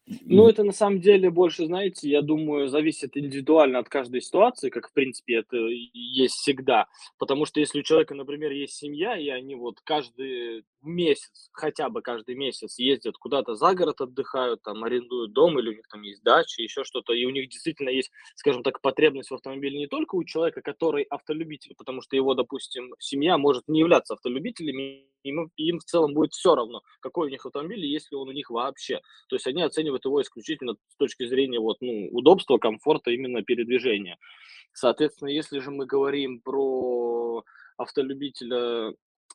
Ну, 0.07 0.49
это 0.49 0.65
на 0.65 0.73
самом 0.73 1.01
деле 1.01 1.31
больше, 1.31 1.67
знаете, 1.67 2.11
я 2.11 2.23
думаю, 2.23 2.69
зависит 2.69 3.17
индивидуально 3.17 3.79
от 3.79 3.89
каждой 3.89 4.21
ситуации, 4.21 4.69
как, 4.69 4.89
в 4.89 4.93
принципе, 4.93 5.37
это 5.37 5.57
есть 5.93 6.35
всегда. 6.35 6.87
Потому 7.19 7.47
что 7.47 7.61
если 7.61 7.79
у 7.79 7.83
человека, 7.85 8.15
например, 8.15 8.51
есть 8.51 8.75
семья, 8.75 9.17
и 9.17 9.29
они 9.29 9.55
вот 9.55 9.81
каждый 9.85 10.65
месяц, 10.83 11.49
хотя 11.53 11.89
бы 11.89 12.03
каждый 12.03 12.35
месяц 12.35 12.79
ездят 12.81 13.17
куда-то 13.17 13.55
за 13.55 13.75
город, 13.75 14.01
отдыхают, 14.01 14.63
там, 14.63 14.83
арендуют 14.83 15.33
дом, 15.33 15.57
или 15.61 15.69
у 15.71 15.75
них 15.77 15.87
там 15.89 16.03
есть 16.03 16.23
дача, 16.25 16.63
еще 16.63 16.83
что-то, 16.83 17.13
и 17.13 17.25
у 17.25 17.31
них 17.31 17.49
действительно 17.49 17.91
есть, 17.91 18.11
скажем 18.35 18.65
так, 18.65 18.81
потребность 18.81 19.31
в 19.31 19.35
автомобиле 19.35 19.79
не 19.79 19.87
только 19.87 20.17
у 20.17 20.25
человека, 20.25 20.63
который 20.63 21.05
автолюбитель, 21.05 21.75
потому 21.79 22.03
что 22.03 22.17
его, 22.17 22.35
допустим, 22.35 22.93
семья 22.99 23.39
может 23.39 23.69
не 23.69 23.79
являться 23.79 24.15
автолюбителями, 24.15 25.07
им, 25.25 25.51
им 25.57 25.79
в 25.79 25.85
целом 25.85 26.15
будет 26.15 26.33
все 26.33 26.55
равно, 26.55 26.83
какой 27.01 27.29
у 27.29 27.31
них 27.31 27.45
автомобиль, 27.47 27.85
если 27.85 28.15
он 28.15 28.29
у 28.29 28.33
них 28.33 28.51
вообще. 28.51 29.01
То 29.29 29.37
есть 29.37 29.47
они 29.47 29.63
оценивают 29.63 30.05
его 30.05 30.21
исключительно 30.21 30.75
с 30.89 30.97
точки 30.97 31.27
зрения 31.27 31.61
вот, 31.61 31.79
ну, 31.81 32.09
удобства, 32.13 32.59
комфорта 32.59 33.11
именно 33.11 33.43
передвижения. 33.43 34.19
Соответственно, 34.73 35.29
если 35.29 35.59
же 35.59 35.71
мы 35.71 35.87
говорим 35.87 36.41
про 36.41 37.45
автолюбителя, 37.77 38.95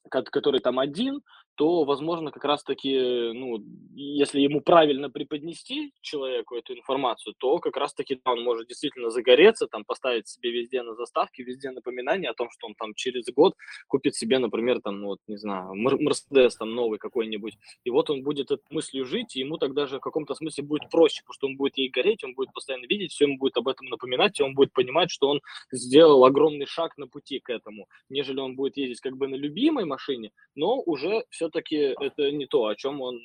который 0.09 0.59
там 0.61 0.79
один, 0.79 1.21
то, 1.57 1.85
возможно, 1.85 2.31
как 2.31 2.45
раз-таки, 2.45 3.31
ну, 3.33 3.63
если 3.95 4.39
ему 4.41 4.61
правильно 4.61 5.09
преподнести 5.09 5.91
человеку 6.01 6.55
эту 6.55 6.73
информацию, 6.73 7.33
то 7.35 7.57
как 7.57 7.75
раз-таки 7.77 8.21
он 8.25 8.43
может 8.43 8.67
действительно 8.67 9.09
загореться, 9.09 9.65
там, 9.65 9.83
поставить 9.83 10.27
себе 10.27 10.51
везде 10.51 10.83
на 10.83 10.93
заставке, 10.93 11.41
везде 11.41 11.71
напоминание 11.71 12.29
о 12.29 12.35
том, 12.35 12.49
что 12.51 12.67
он 12.67 12.75
там 12.75 12.93
через 12.93 13.25
год 13.33 13.55
купит 13.87 14.15
себе, 14.15 14.37
например, 14.37 14.81
там, 14.81 15.01
ну, 15.01 15.07
вот, 15.07 15.19
не 15.27 15.37
знаю, 15.37 15.73
Мерседес 15.73 16.55
там 16.55 16.75
новый 16.75 16.99
какой-нибудь, 16.99 17.57
и 17.83 17.89
вот 17.89 18.11
он 18.11 18.21
будет 18.21 18.51
этой 18.51 18.63
мыслью 18.69 19.05
жить, 19.05 19.35
и 19.35 19.39
ему 19.39 19.57
тогда 19.57 19.87
же 19.87 19.97
в 19.97 20.01
каком-то 20.01 20.35
смысле 20.35 20.63
будет 20.63 20.91
проще, 20.91 21.23
потому 21.23 21.33
что 21.33 21.47
он 21.47 21.57
будет 21.57 21.77
ей 21.79 21.89
гореть, 21.89 22.23
он 22.23 22.35
будет 22.35 22.53
постоянно 22.53 22.85
видеть, 22.85 23.13
все 23.13 23.25
ему 23.25 23.37
будет 23.39 23.57
об 23.57 23.67
этом 23.67 23.87
напоминать, 23.87 24.39
и 24.39 24.43
он 24.43 24.53
будет 24.53 24.73
понимать, 24.73 25.09
что 25.09 25.27
он 25.27 25.41
сделал 25.71 26.23
огромный 26.23 26.67
шаг 26.67 26.95
на 26.99 27.07
пути 27.07 27.39
к 27.39 27.49
этому, 27.49 27.87
нежели 28.09 28.39
он 28.39 28.55
будет 28.55 28.77
ездить 28.77 29.01
как 29.01 29.17
бы 29.17 29.27
на 29.27 29.35
любимой 29.35 29.85
машине, 29.85 30.31
но 30.53 30.79
уже 30.85 31.25
все 31.29 31.46
все-таки 31.47 31.95
это 31.99 32.31
не 32.31 32.45
то, 32.45 32.67
о 32.67 32.75
чем 32.75 33.01
он 33.01 33.15
э, 33.15 33.19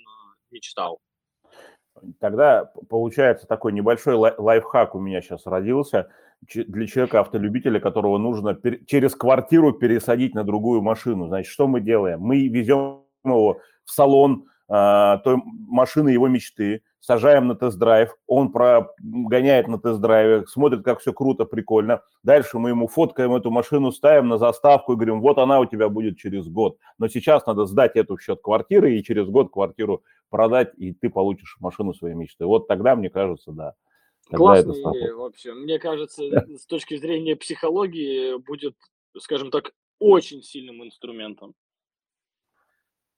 мечтал. 0.50 1.00
Тогда 2.20 2.70
получается 2.88 3.46
такой 3.46 3.72
небольшой 3.72 4.14
лайфхак 4.14 4.94
у 4.94 4.98
меня 4.98 5.20
сейчас 5.20 5.46
родился 5.46 6.08
для 6.40 6.86
человека 6.86 7.20
автолюбителя, 7.20 7.80
которого 7.80 8.18
нужно 8.18 8.58
через 8.86 9.14
квартиру 9.14 9.72
пересадить 9.72 10.34
на 10.34 10.42
другую 10.42 10.80
машину. 10.80 11.26
Значит, 11.28 11.52
что 11.52 11.68
мы 11.68 11.80
делаем? 11.80 12.20
Мы 12.20 12.48
везем 12.48 13.04
его 13.24 13.60
в 13.84 13.90
салон 13.90 14.46
э, 14.68 15.18
той 15.22 15.36
машины 15.44 16.08
его 16.08 16.28
мечты, 16.28 16.82
сажаем 17.02 17.48
на 17.48 17.56
тест-драйв, 17.56 18.16
он 18.28 18.52
прогоняет 18.52 19.66
на 19.66 19.78
тест-драйве, 19.78 20.46
смотрит, 20.46 20.84
как 20.84 21.00
все 21.00 21.12
круто, 21.12 21.44
прикольно. 21.44 22.00
Дальше 22.22 22.58
мы 22.58 22.70
ему 22.70 22.86
фоткаем 22.86 23.34
эту 23.34 23.50
машину, 23.50 23.90
ставим 23.90 24.28
на 24.28 24.38
заставку 24.38 24.92
и 24.92 24.96
говорим, 24.96 25.20
вот 25.20 25.38
она 25.38 25.58
у 25.58 25.66
тебя 25.66 25.88
будет 25.88 26.16
через 26.16 26.46
год. 26.48 26.78
Но 26.98 27.08
сейчас 27.08 27.44
надо 27.44 27.66
сдать 27.66 27.96
эту 27.96 28.16
в 28.16 28.22
счет 28.22 28.40
квартиры 28.40 28.94
и 28.94 29.02
через 29.02 29.28
год 29.28 29.52
квартиру 29.52 30.04
продать, 30.30 30.72
и 30.76 30.92
ты 30.92 31.10
получишь 31.10 31.56
машину 31.58 31.92
своей 31.92 32.14
мечты. 32.14 32.46
Вот 32.46 32.68
тогда, 32.68 32.94
мне 32.94 33.10
кажется, 33.10 33.50
да. 33.50 33.74
Тогда 34.30 34.38
Классная 34.38 34.74
идея 34.74 35.14
вообще. 35.14 35.52
Мне 35.54 35.80
кажется, 35.80 36.22
с 36.56 36.66
точки 36.66 36.96
зрения 36.96 37.34
психологии 37.34 38.38
будет, 38.38 38.76
скажем 39.18 39.50
так, 39.50 39.72
очень 39.98 40.42
сильным 40.42 40.84
инструментом. 40.84 41.54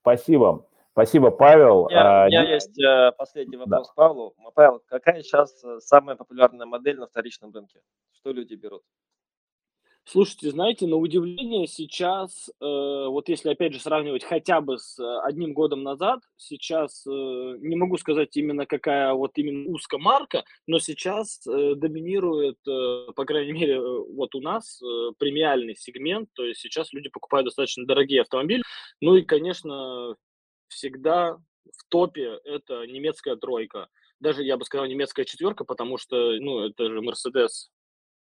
Спасибо. 0.01 0.67
Спасибо, 0.95 1.33
Павел. 1.33 1.89
Я, 1.91 2.23
а, 2.23 2.25
у 2.25 2.27
меня 2.29 2.55
есть 2.55 2.81
э, 2.81 3.11
последний 3.19 3.57
вопрос 3.57 3.89
да. 3.89 3.95
Павлу. 3.97 4.37
Павел, 4.55 4.81
какая 4.87 5.25
сейчас 5.25 5.65
э, 5.65 5.81
самая 5.81 6.15
популярная 6.15 6.67
модель 6.67 7.01
на 7.01 7.09
вторичном 7.09 7.53
рынке? 7.53 7.81
Что 8.13 8.31
люди 8.31 8.55
берут? 8.55 8.85
Слушайте, 10.07 10.51
знаете, 10.51 10.87
на 10.87 10.97
удивление 10.97 11.67
сейчас, 11.67 12.49
э, 12.49 12.53
вот 12.61 13.29
если 13.29 13.49
опять 13.49 13.73
же 13.73 13.81
сравнивать 13.81 14.23
хотя 14.23 14.61
бы 14.61 14.79
с 14.79 14.97
э, 15.01 15.21
одним 15.25 15.53
годом 15.53 15.83
назад, 15.83 16.21
сейчас 16.37 17.05
э, 17.07 17.11
не 17.11 17.75
могу 17.75 17.97
сказать 17.97 18.37
именно 18.37 18.65
какая 18.65 19.15
вот 19.15 19.33
именно 19.37 19.69
узкая 19.71 19.99
марка, 19.99 20.45
но 20.69 20.79
сейчас 20.79 21.45
э, 21.47 21.75
доминирует, 21.75 22.59
э, 22.69 23.13
по 23.17 23.25
крайней 23.25 23.53
мере, 23.53 23.79
э, 23.79 23.99
вот 24.15 24.35
у 24.37 24.41
нас 24.41 24.81
э, 24.81 25.13
премиальный 25.19 25.75
сегмент, 25.75 26.29
то 26.35 26.45
есть 26.45 26.61
сейчас 26.61 26.93
люди 26.93 27.09
покупают 27.09 27.47
достаточно 27.47 27.87
дорогие 27.87 28.21
автомобили, 28.21 28.63
ну 29.01 29.17
и, 29.17 29.23
конечно, 29.23 30.15
всегда 30.75 31.39
в 31.65 31.89
топе 31.89 32.41
это 32.45 32.85
немецкая 32.87 33.37
тройка. 33.37 33.89
Даже, 34.21 34.43
я 34.43 34.57
бы 34.57 34.65
сказал, 34.65 34.87
немецкая 34.87 35.25
четверка, 35.25 35.65
потому 35.65 35.99
что, 35.99 36.33
ну, 36.41 36.61
это 36.67 36.89
же 36.91 37.01
Mercedes 37.01 37.71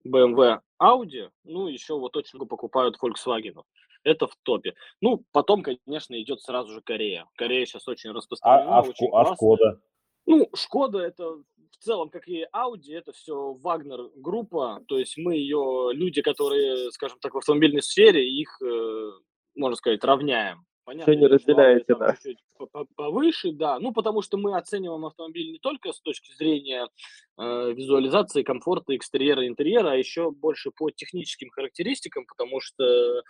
BMW, 0.07 0.61
Audi, 0.81 1.31
ну, 1.45 1.69
еще 1.69 1.99
вот 1.99 2.17
очень 2.17 2.39
много 2.39 2.49
покупают 2.51 2.97
Volkswagen. 3.03 3.63
Это 4.05 4.27
в 4.27 4.37
топе. 4.43 4.75
Ну, 5.01 5.25
потом, 5.33 5.63
конечно, 5.63 6.21
идет 6.21 6.41
сразу 6.41 6.73
же 6.73 6.81
Корея. 6.83 7.27
Корея 7.37 7.67
сейчас 7.67 7.89
очень 7.89 8.11
распространена, 8.13 8.77
А, 8.77 8.79
а, 8.79 8.83
очень 8.83 9.07
Шко- 9.07 9.11
а 9.13 9.25
классная. 9.25 9.35
Шкода? 9.37 9.81
Ну, 10.27 10.49
Шкода 10.55 10.99
это 11.01 11.25
в 11.35 11.77
целом, 11.81 12.11
как 12.11 12.29
и 12.29 12.47
Audi, 12.55 12.93
это 12.95 13.13
все 13.13 13.55
Вагнер 13.55 14.11
группа, 14.17 14.83
то 14.89 14.99
есть 14.99 15.17
мы 15.17 15.37
ее, 15.37 15.91
люди, 15.93 16.23
которые, 16.23 16.91
скажем 16.93 17.19
так, 17.21 17.35
в 17.35 17.39
автомобильной 17.39 17.83
сфере, 17.83 18.29
их, 18.29 18.61
э, 18.63 19.11
можно 19.55 19.77
сказать, 19.77 20.03
равняем. 20.05 20.65
Понятно, 20.89 21.13
не 21.17 21.27
разделяете, 21.27 21.95
да. 21.97 22.17
повыше, 22.97 23.53
да, 23.53 23.79
ну, 23.79 23.93
потому 23.93 24.23
что 24.23 24.39
мы 24.39 24.57
оцениваем 24.57 25.05
автомобиль 25.05 25.53
не 25.53 25.59
только 25.59 25.93
с 25.93 26.01
точки 26.01 26.33
зрения 26.33 26.89
э, 27.37 27.73
визуализации, 27.75 28.43
комфорта, 28.43 28.97
экстерьера, 28.97 29.47
интерьера, 29.47 29.91
а 29.91 29.97
еще 29.97 30.31
больше 30.31 30.71
по 30.71 30.91
техническим 30.91 31.51
характеристикам, 31.51 32.25
потому 32.25 32.63
что 32.63 33.23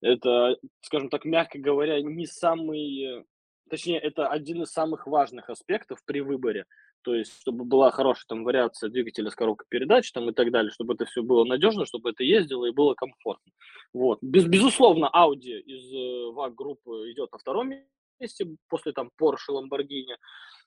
это, 0.00 0.56
скажем 0.80 1.10
так, 1.10 1.26
мягко 1.26 1.58
говоря, 1.58 2.00
не 2.00 2.24
самый, 2.24 3.26
точнее, 3.68 3.98
это 3.98 4.28
один 4.28 4.62
из 4.62 4.70
самых 4.70 5.06
важных 5.06 5.50
аспектов 5.50 5.98
при 6.06 6.22
выборе. 6.22 6.64
То 7.02 7.14
есть, 7.14 7.40
чтобы 7.40 7.64
была 7.64 7.90
хорошая 7.90 8.24
там 8.28 8.44
вариация 8.44 8.90
двигателя 8.90 9.30
с 9.30 9.34
коробкой 9.34 9.66
передач 9.68 10.10
там 10.12 10.28
и 10.30 10.32
так 10.32 10.50
далее, 10.50 10.70
чтобы 10.70 10.94
это 10.94 11.04
все 11.04 11.22
было 11.22 11.44
надежно, 11.44 11.84
чтобы 11.84 12.10
это 12.10 12.22
ездило 12.22 12.66
и 12.66 12.72
было 12.72 12.94
комфортно. 12.94 13.52
Вот. 13.92 14.18
Без, 14.22 14.46
безусловно, 14.46 15.10
Audi 15.14 15.58
из 15.58 15.92
э, 15.92 16.32
VAG 16.34 16.54
группы 16.54 17.10
идет 17.12 17.32
на 17.32 17.38
втором 17.38 17.72
месте 18.20 18.46
после 18.68 18.92
там 18.92 19.10
Porsche, 19.20 19.50
Lamborghini. 19.50 20.16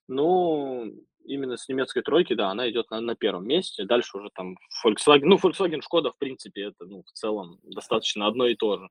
Но 0.08 0.86
именно 1.24 1.58
с 1.58 1.68
немецкой 1.68 2.02
тройки, 2.02 2.34
да, 2.34 2.50
она 2.50 2.70
идет 2.70 2.92
на, 2.92 3.02
на 3.02 3.16
первом 3.16 3.48
месте. 3.48 3.86
Дальше 3.86 4.18
уже 4.18 4.30
там 4.34 4.58
Volkswagen. 4.86 5.24
Ну, 5.24 5.38
Volkswagen, 5.38 5.82
Шкода, 5.82 6.12
в 6.12 6.18
принципе, 6.18 6.66
это, 6.66 6.86
ну, 6.86 7.04
в 7.04 7.12
целом 7.12 7.60
достаточно 7.64 8.28
одно 8.28 8.46
и 8.46 8.56
то 8.56 8.78
же. 8.78 8.90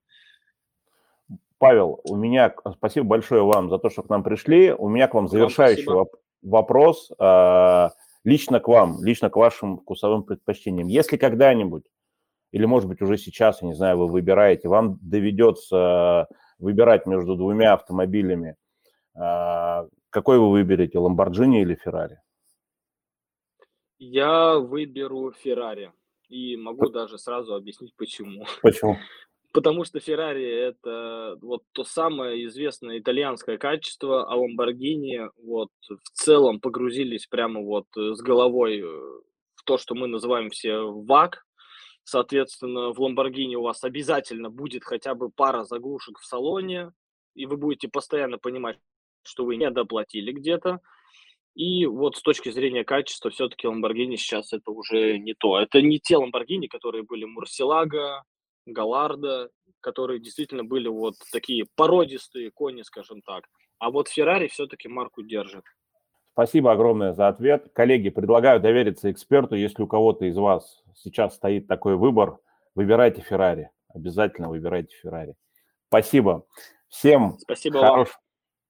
Павел, 1.58 2.00
у 2.04 2.16
меня 2.16 2.54
спасибо 2.76 3.06
большое 3.06 3.42
вам 3.42 3.70
за 3.70 3.78
то, 3.78 3.88
что 3.88 4.02
к 4.02 4.10
нам 4.10 4.22
пришли. 4.22 4.72
У 4.72 4.88
меня 4.88 5.08
к 5.08 5.14
вам 5.14 5.28
завершающий 5.28 5.84
спасибо. 5.84 6.08
Воп- 6.44 6.50
вопрос 6.50 7.10
э, 7.18 7.88
лично 8.24 8.60
к 8.60 8.68
вам, 8.68 9.02
лично 9.04 9.30
к 9.30 9.36
вашим 9.36 9.78
вкусовым 9.78 10.22
предпочтениям. 10.22 10.88
Если 10.88 11.16
когда-нибудь, 11.16 11.84
или 12.52 12.66
может 12.66 12.88
быть 12.88 13.02
уже 13.02 13.18
сейчас, 13.18 13.62
я 13.62 13.68
не 13.68 13.74
знаю, 13.74 13.98
вы 13.98 14.08
выбираете, 14.08 14.68
вам 14.68 14.98
доведется 15.02 16.28
выбирать 16.58 17.06
между 17.06 17.36
двумя 17.36 17.72
автомобилями, 17.72 18.56
э, 19.14 19.88
какой 20.10 20.38
вы 20.38 20.50
выберете, 20.50 20.98
Lamborghini 20.98 21.62
или 21.62 21.78
Ferrari? 21.84 22.16
Я 23.98 24.58
выберу 24.58 25.32
Феррари. 25.32 25.92
И 26.28 26.56
могу 26.56 26.88
даже 26.88 27.18
сразу 27.18 27.54
объяснить, 27.54 27.94
почему. 27.96 28.44
Почему? 28.62 28.96
Потому 29.54 29.84
что 29.84 30.00
Феррари 30.00 30.44
это 30.44 31.38
вот 31.40 31.62
то 31.70 31.84
самое 31.84 32.44
известное 32.46 32.98
итальянское 32.98 33.56
качество, 33.56 34.28
а 34.28 34.36
Lamborghini 34.36 35.30
вот 35.36 35.68
в 35.88 36.10
целом 36.12 36.58
погрузились 36.58 37.28
прямо 37.28 37.60
вот 37.60 37.86
э, 37.96 38.14
с 38.14 38.20
головой 38.20 38.80
э, 38.80 38.82
в 38.82 39.62
то, 39.64 39.78
что 39.78 39.94
мы 39.94 40.08
называем 40.08 40.50
все 40.50 40.90
ВАК. 40.90 41.46
Соответственно, 42.02 42.92
в 42.92 43.00
Lamborghini 43.00 43.54
у 43.54 43.62
вас 43.62 43.84
обязательно 43.84 44.50
будет 44.50 44.82
хотя 44.82 45.14
бы 45.14 45.30
пара 45.30 45.62
заглушек 45.62 46.18
в 46.18 46.26
салоне, 46.26 46.90
и 47.36 47.46
вы 47.46 47.56
будете 47.56 47.86
постоянно 47.86 48.38
понимать, 48.38 48.80
что 49.22 49.44
вы 49.44 49.54
не 49.54 49.70
доплатили 49.70 50.32
где-то. 50.32 50.80
И 51.54 51.86
вот 51.86 52.16
с 52.16 52.22
точки 52.22 52.50
зрения 52.50 52.82
качества, 52.82 53.30
все-таки 53.30 53.68
Lamborghini 53.68 54.16
сейчас 54.16 54.52
это 54.52 54.72
уже 54.72 55.16
не 55.18 55.34
то. 55.34 55.60
Это 55.60 55.80
не 55.80 56.00
те 56.00 56.16
Lamborghini, 56.16 56.66
которые 56.66 57.04
были 57.04 57.24
Мурсилага, 57.24 58.24
Галарда, 58.66 59.50
которые 59.80 60.20
действительно 60.20 60.64
были 60.64 60.88
вот 60.88 61.14
такие 61.32 61.66
породистые 61.76 62.50
кони, 62.50 62.82
скажем 62.82 63.22
так. 63.22 63.44
А 63.78 63.90
вот 63.90 64.08
Феррари 64.08 64.48
все-таки 64.48 64.88
марку 64.88 65.22
держит. 65.22 65.64
Спасибо 66.32 66.72
огромное 66.72 67.12
за 67.12 67.28
ответ. 67.28 67.68
Коллеги, 67.74 68.08
предлагаю 68.10 68.60
довериться 68.60 69.10
эксперту. 69.12 69.54
Если 69.54 69.82
у 69.82 69.86
кого-то 69.86 70.24
из 70.24 70.36
вас 70.36 70.82
сейчас 70.96 71.34
стоит 71.36 71.66
такой 71.68 71.96
выбор, 71.96 72.38
выбирайте 72.74 73.20
Феррари. 73.20 73.70
Обязательно 73.92 74.48
выбирайте 74.48 74.96
Феррари. 74.96 75.34
Спасибо. 75.88 76.44
Всем 76.88 77.36
Спасибо 77.38 77.76
вам. 77.78 77.86
хорош- 77.90 78.18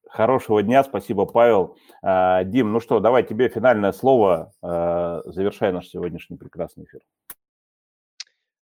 хорошего 0.08 0.62
дня. 0.62 0.84
Спасибо, 0.84 1.24
Павел. 1.24 1.76
А, 2.02 2.44
Дим, 2.44 2.72
ну 2.72 2.80
что, 2.80 3.00
давай 3.00 3.22
тебе 3.22 3.48
финальное 3.48 3.92
слово. 3.92 4.52
а, 4.60 5.22
Завершай 5.24 5.72
наш 5.72 5.88
сегодняшний 5.88 6.36
прекрасный 6.36 6.84
эфир. 6.84 7.00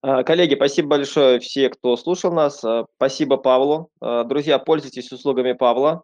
А, 0.03 0.23
Коллеги, 0.23 0.55
спасибо 0.55 0.89
большое 0.89 1.39
все, 1.39 1.69
кто 1.69 1.95
слушал 1.95 2.31
нас. 2.31 2.63
А, 2.63 2.85
Спасибо 2.95 3.37
Павлу. 3.37 3.89
А, 3.99 4.23
Друзья, 4.23 4.57
пользуйтесь 4.57 5.11
услугами 5.11 5.53
Павла. 5.53 6.03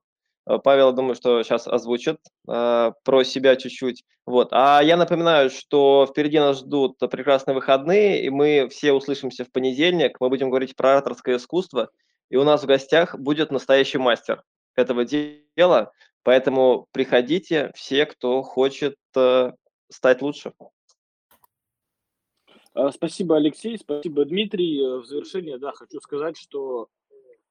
Павел, 0.64 0.94
думаю, 0.94 1.16
что 1.16 1.44
сейчас 1.44 1.68
озвучит 1.68 2.20
про 2.46 3.24
себя 3.26 3.58
чуть-чуть. 3.58 4.06
Вот. 4.26 4.48
А 4.52 4.80
я 4.82 4.96
напоминаю, 4.96 5.50
что 5.50 6.08
впереди 6.10 6.40
нас 6.40 6.60
ждут 6.60 6.98
прекрасные 7.00 7.54
выходные, 7.54 8.24
и 8.24 8.30
мы 8.30 8.70
все 8.70 8.94
услышимся 8.94 9.44
в 9.44 9.52
понедельник. 9.52 10.16
Мы 10.22 10.30
будем 10.30 10.50
говорить 10.50 10.78
про 10.78 10.94
ораторское 10.94 11.36
искусство, 11.36 11.90
и 12.30 12.38
у 12.38 12.46
нас 12.46 12.64
в 12.64 12.66
гостях 12.66 13.20
будет 13.20 13.52
настоящий 13.52 13.98
мастер 13.98 14.42
этого 14.78 15.04
дела. 15.04 15.92
Поэтому 16.24 16.88
приходите 16.94 17.72
все, 17.76 18.06
кто 18.06 18.42
хочет 18.42 18.96
э, 19.18 19.52
стать 19.90 20.22
лучше. 20.22 20.54
А, 22.78 22.92
Спасибо, 22.92 23.38
Алексей, 23.38 23.76
спасибо, 23.78 24.24
Дмитрий. 24.26 24.80
Э, 24.80 25.00
В 25.00 25.06
завершение, 25.06 25.58
да, 25.58 25.72
хочу 25.72 26.00
сказать, 26.00 26.38
что 26.38 26.90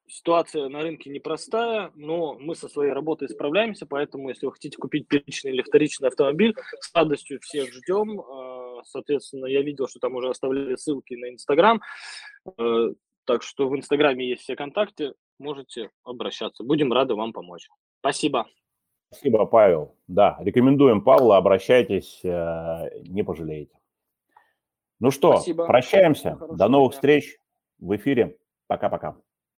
ситуация 0.06 0.68
на 0.68 0.82
рынке 0.82 1.10
непростая, 1.10 1.90
но 1.96 2.38
мы 2.38 2.54
со 2.54 2.68
своей 2.68 2.92
работой 2.92 3.28
справляемся, 3.28 3.86
поэтому 3.86 4.28
если 4.28 4.46
вы 4.46 4.52
хотите 4.52 4.78
купить 4.78 5.08
первичный 5.08 5.50
или 5.50 5.62
вторичный 5.62 6.08
автомобиль, 6.08 6.54
с 6.80 6.94
радостью 6.94 7.40
всех 7.40 7.72
ждем. 7.72 8.20
А, 8.20 8.82
Соответственно, 8.84 9.46
я 9.46 9.62
видел, 9.62 9.88
что 9.88 9.98
там 9.98 10.14
уже 10.14 10.28
оставляли 10.28 10.76
ссылки 10.76 11.14
на 11.14 11.30
Инстаграм, 11.30 11.80
Э, 12.58 12.90
так 13.24 13.42
что 13.42 13.68
в 13.68 13.76
Инстаграме 13.76 14.28
есть 14.28 14.42
все 14.42 14.54
контакты, 14.54 15.14
можете 15.40 15.90
обращаться. 16.04 16.62
Будем 16.62 16.92
рады 16.92 17.16
вам 17.16 17.32
помочь. 17.32 17.66
Спасибо. 17.98 18.46
Спасибо, 19.10 19.46
Павел. 19.46 19.96
Да, 20.06 20.36
рекомендуем 20.38 21.02
Павла, 21.02 21.36
обращайтесь, 21.36 22.20
э, 22.22 23.00
не 23.08 23.24
пожалеете. 23.24 23.76
Ну 24.98 25.10
что, 25.10 25.36
Спасибо. 25.36 25.66
прощаемся. 25.66 26.36
Всего 26.36 26.54
До 26.54 26.68
новых 26.68 26.92
дня. 26.92 26.96
встреч 26.96 27.38
в 27.78 27.94
эфире. 27.96 28.36
Пока-пока. 28.66 29.16